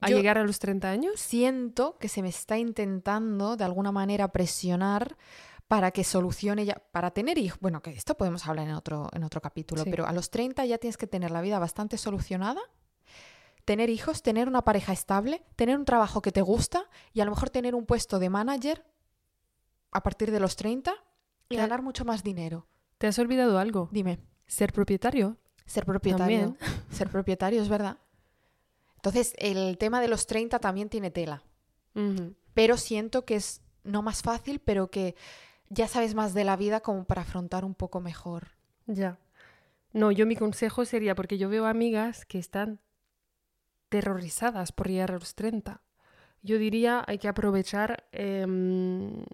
a 0.00 0.08
llegar 0.08 0.38
a 0.38 0.44
los 0.44 0.58
30 0.58 0.90
años? 0.90 1.20
Siento 1.20 1.98
que 1.98 2.08
se 2.08 2.22
me 2.22 2.28
está 2.28 2.56
intentando 2.58 3.56
de 3.56 3.64
alguna 3.64 3.92
manera 3.92 4.28
presionar 4.28 5.16
para 5.66 5.90
que 5.90 6.02
solucione 6.04 6.64
ya, 6.64 6.82
para 6.92 7.10
tener 7.10 7.36
hijos. 7.36 7.58
Bueno, 7.60 7.82
que 7.82 7.90
esto 7.90 8.16
podemos 8.16 8.46
hablar 8.46 8.66
en 8.68 8.74
otro, 8.74 9.08
en 9.12 9.22
otro 9.22 9.40
capítulo, 9.40 9.84
Sí. 9.84 9.90
pero 9.90 10.06
a 10.06 10.12
los 10.12 10.30
30 10.30 10.64
ya 10.64 10.78
tienes 10.78 10.96
que 10.96 11.06
tener 11.06 11.30
la 11.30 11.42
vida 11.42 11.58
bastante 11.58 11.98
solucionada, 11.98 12.60
tener 13.66 13.90
hijos, 13.90 14.22
tener 14.22 14.48
una 14.48 14.62
pareja 14.62 14.94
estable, 14.94 15.42
tener 15.56 15.76
un 15.76 15.84
trabajo 15.84 16.22
que 16.22 16.32
te 16.32 16.40
gusta 16.40 16.88
y 17.12 17.20
a 17.20 17.26
lo 17.26 17.32
mejor 17.32 17.50
tener 17.50 17.74
un 17.74 17.84
puesto 17.84 18.18
de 18.18 18.30
manager 18.30 18.86
a 19.90 20.02
partir 20.02 20.30
de 20.30 20.40
los 20.40 20.56
30 20.56 20.94
y 21.50 21.56
ganar 21.56 21.82
mucho 21.82 22.06
más 22.06 22.22
dinero. 22.22 22.66
¿Te 22.96 23.06
has 23.06 23.18
olvidado 23.18 23.58
algo? 23.58 23.88
Dime, 23.92 24.20
Ser 24.46 24.72
propietario. 24.72 25.36
Ser 25.68 25.84
propietario. 25.84 26.54
También. 26.54 26.56
Ser 26.90 27.08
propietario 27.10 27.62
es 27.62 27.68
verdad. 27.68 27.98
Entonces, 28.96 29.34
el 29.38 29.78
tema 29.78 30.00
de 30.00 30.08
los 30.08 30.26
30 30.26 30.58
también 30.58 30.88
tiene 30.88 31.10
tela. 31.10 31.42
Pero 32.54 32.76
siento 32.76 33.24
que 33.24 33.34
es 33.34 33.60
no 33.82 34.02
más 34.02 34.22
fácil, 34.22 34.60
pero 34.60 34.88
que 34.88 35.16
ya 35.68 35.88
sabes 35.88 36.14
más 36.14 36.32
de 36.32 36.44
la 36.44 36.56
vida 36.56 36.80
como 36.80 37.04
para 37.04 37.22
afrontar 37.22 37.64
un 37.64 37.74
poco 37.74 38.00
mejor. 38.00 38.52
Ya. 38.86 39.18
No, 39.92 40.12
yo 40.12 40.24
mi 40.24 40.36
consejo 40.36 40.84
sería, 40.84 41.16
porque 41.16 41.38
yo 41.38 41.48
veo 41.48 41.66
amigas 41.66 42.24
que 42.24 42.38
están 42.38 42.80
terrorizadas 43.88 44.70
por 44.70 44.88
llegar 44.88 45.10
a 45.10 45.18
los 45.18 45.34
30. 45.34 45.82
Yo 46.42 46.58
diría, 46.58 47.02
hay 47.06 47.18
que 47.18 47.26
aprovechar 47.26 48.04
em, 48.12 49.24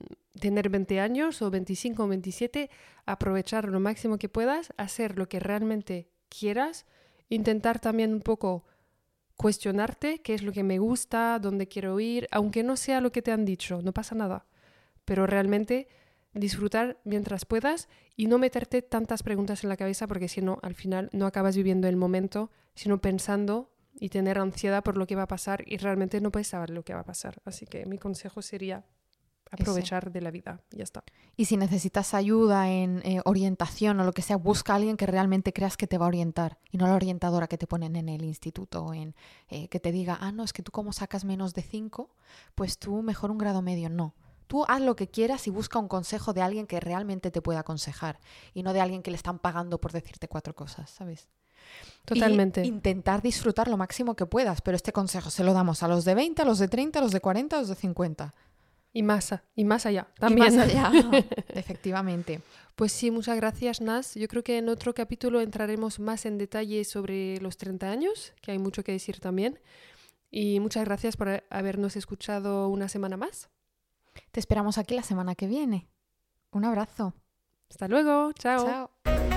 tener 0.40 0.70
20 0.70 1.00
años 1.00 1.42
o 1.42 1.50
25 1.50 2.04
o 2.04 2.08
27, 2.08 2.70
aprovechar 3.04 3.68
lo 3.68 3.78
máximo 3.78 4.16
que 4.16 4.30
puedas, 4.30 4.72
hacer 4.78 5.18
lo 5.18 5.28
que 5.28 5.38
realmente 5.38 6.13
quieras, 6.38 6.86
intentar 7.28 7.80
también 7.80 8.12
un 8.12 8.20
poco 8.20 8.64
cuestionarte 9.36 10.20
qué 10.22 10.34
es 10.34 10.42
lo 10.42 10.52
que 10.52 10.62
me 10.62 10.78
gusta, 10.78 11.38
dónde 11.38 11.66
quiero 11.68 11.98
ir, 12.00 12.28
aunque 12.30 12.62
no 12.62 12.76
sea 12.76 13.00
lo 13.00 13.12
que 13.12 13.22
te 13.22 13.32
han 13.32 13.44
dicho, 13.44 13.82
no 13.82 13.92
pasa 13.92 14.14
nada, 14.14 14.46
pero 15.04 15.26
realmente 15.26 15.88
disfrutar 16.32 17.00
mientras 17.04 17.44
puedas 17.44 17.88
y 18.16 18.26
no 18.26 18.38
meterte 18.38 18.82
tantas 18.82 19.22
preguntas 19.22 19.62
en 19.62 19.70
la 19.70 19.76
cabeza 19.76 20.06
porque 20.06 20.28
si 20.28 20.40
no, 20.40 20.58
al 20.62 20.74
final 20.74 21.08
no 21.12 21.26
acabas 21.26 21.56
viviendo 21.56 21.88
el 21.88 21.96
momento, 21.96 22.50
sino 22.74 23.00
pensando 23.00 23.70
y 23.94 24.08
tener 24.08 24.38
ansiedad 24.38 24.82
por 24.82 24.96
lo 24.96 25.06
que 25.06 25.16
va 25.16 25.22
a 25.22 25.28
pasar 25.28 25.64
y 25.66 25.76
realmente 25.76 26.20
no 26.20 26.32
puedes 26.32 26.48
saber 26.48 26.70
lo 26.70 26.84
que 26.84 26.94
va 26.94 27.00
a 27.00 27.04
pasar. 27.04 27.40
Así 27.44 27.66
que 27.66 27.86
mi 27.86 27.98
consejo 27.98 28.42
sería 28.42 28.84
aprovechar 29.54 30.12
de 30.12 30.20
la 30.20 30.30
vida. 30.30 30.60
Ya 30.70 30.84
está. 30.84 31.04
Y 31.36 31.46
si 31.46 31.56
necesitas 31.56 32.14
ayuda 32.14 32.70
en 32.70 33.00
eh, 33.04 33.20
orientación 33.24 33.98
o 34.00 34.04
lo 34.04 34.12
que 34.12 34.22
sea, 34.22 34.36
busca 34.36 34.72
a 34.72 34.76
alguien 34.76 34.96
que 34.96 35.06
realmente 35.06 35.52
creas 35.52 35.76
que 35.76 35.86
te 35.86 35.98
va 35.98 36.06
a 36.06 36.08
orientar 36.08 36.58
y 36.70 36.78
no 36.78 36.86
la 36.86 36.94
orientadora 36.94 37.46
que 37.46 37.58
te 37.58 37.66
ponen 37.66 37.96
en 37.96 38.08
el 38.08 38.24
instituto 38.24 38.84
o 38.84 38.94
en 38.94 39.14
eh, 39.48 39.68
que 39.68 39.80
te 39.80 39.92
diga, 39.92 40.18
ah, 40.20 40.32
no, 40.32 40.44
es 40.44 40.52
que 40.52 40.62
tú 40.62 40.72
como 40.72 40.92
sacas 40.92 41.24
menos 41.24 41.54
de 41.54 41.62
5, 41.62 42.10
pues 42.54 42.78
tú 42.78 43.02
mejor 43.02 43.30
un 43.30 43.38
grado 43.38 43.62
medio. 43.62 43.88
No. 43.88 44.14
Tú 44.46 44.64
haz 44.68 44.80
lo 44.80 44.94
que 44.94 45.08
quieras 45.08 45.46
y 45.46 45.50
busca 45.50 45.78
un 45.78 45.88
consejo 45.88 46.32
de 46.32 46.42
alguien 46.42 46.66
que 46.66 46.78
realmente 46.78 47.30
te 47.30 47.40
pueda 47.40 47.60
aconsejar 47.60 48.20
y 48.52 48.62
no 48.62 48.72
de 48.72 48.80
alguien 48.80 49.02
que 49.02 49.10
le 49.10 49.16
están 49.16 49.38
pagando 49.38 49.80
por 49.80 49.92
decirte 49.92 50.28
cuatro 50.28 50.54
cosas, 50.54 50.90
¿sabes? 50.90 51.28
Totalmente. 52.04 52.62
Y 52.62 52.68
intentar 52.68 53.22
disfrutar 53.22 53.68
lo 53.68 53.76
máximo 53.76 54.14
que 54.14 54.26
puedas, 54.26 54.60
pero 54.60 54.76
este 54.76 54.92
consejo 54.92 55.30
se 55.30 55.44
lo 55.44 55.54
damos 55.54 55.82
a 55.82 55.88
los 55.88 56.04
de 56.04 56.14
20, 56.14 56.42
a 56.42 56.44
los 56.44 56.58
de 56.58 56.68
30, 56.68 56.98
a 56.98 57.02
los 57.02 57.12
de 57.12 57.20
40, 57.20 57.56
a 57.56 57.60
los 57.60 57.68
de 57.68 57.74
50. 57.74 58.34
Y 58.96 59.02
más, 59.02 59.34
y 59.56 59.64
más 59.64 59.84
allá 59.86 60.06
Y 60.16 60.20
también. 60.20 60.56
más 60.56 60.68
allá, 60.68 60.90
efectivamente. 61.48 62.40
Pues 62.76 62.92
sí, 62.92 63.10
muchas 63.10 63.36
gracias, 63.36 63.80
Nas. 63.80 64.14
Yo 64.14 64.26
creo 64.28 64.42
que 64.42 64.56
en 64.56 64.68
otro 64.68 64.94
capítulo 64.94 65.40
entraremos 65.40 65.98
más 66.00 66.24
en 66.26 66.38
detalle 66.38 66.84
sobre 66.84 67.38
los 67.40 67.56
30 67.56 67.90
años, 67.90 68.32
que 68.40 68.52
hay 68.52 68.58
mucho 68.58 68.82
que 68.84 68.92
decir 68.92 69.20
también. 69.20 69.58
Y 70.30 70.60
muchas 70.60 70.84
gracias 70.84 71.16
por 71.16 71.44
habernos 71.50 71.96
escuchado 71.96 72.68
una 72.68 72.88
semana 72.88 73.16
más. 73.16 73.50
Te 74.30 74.40
esperamos 74.40 74.78
aquí 74.78 74.94
la 74.94 75.02
semana 75.02 75.34
que 75.34 75.48
viene. 75.48 75.88
Un 76.52 76.64
abrazo. 76.64 77.14
Hasta 77.68 77.88
luego. 77.88 78.32
Chao. 78.32 78.64
Chao. 79.04 79.33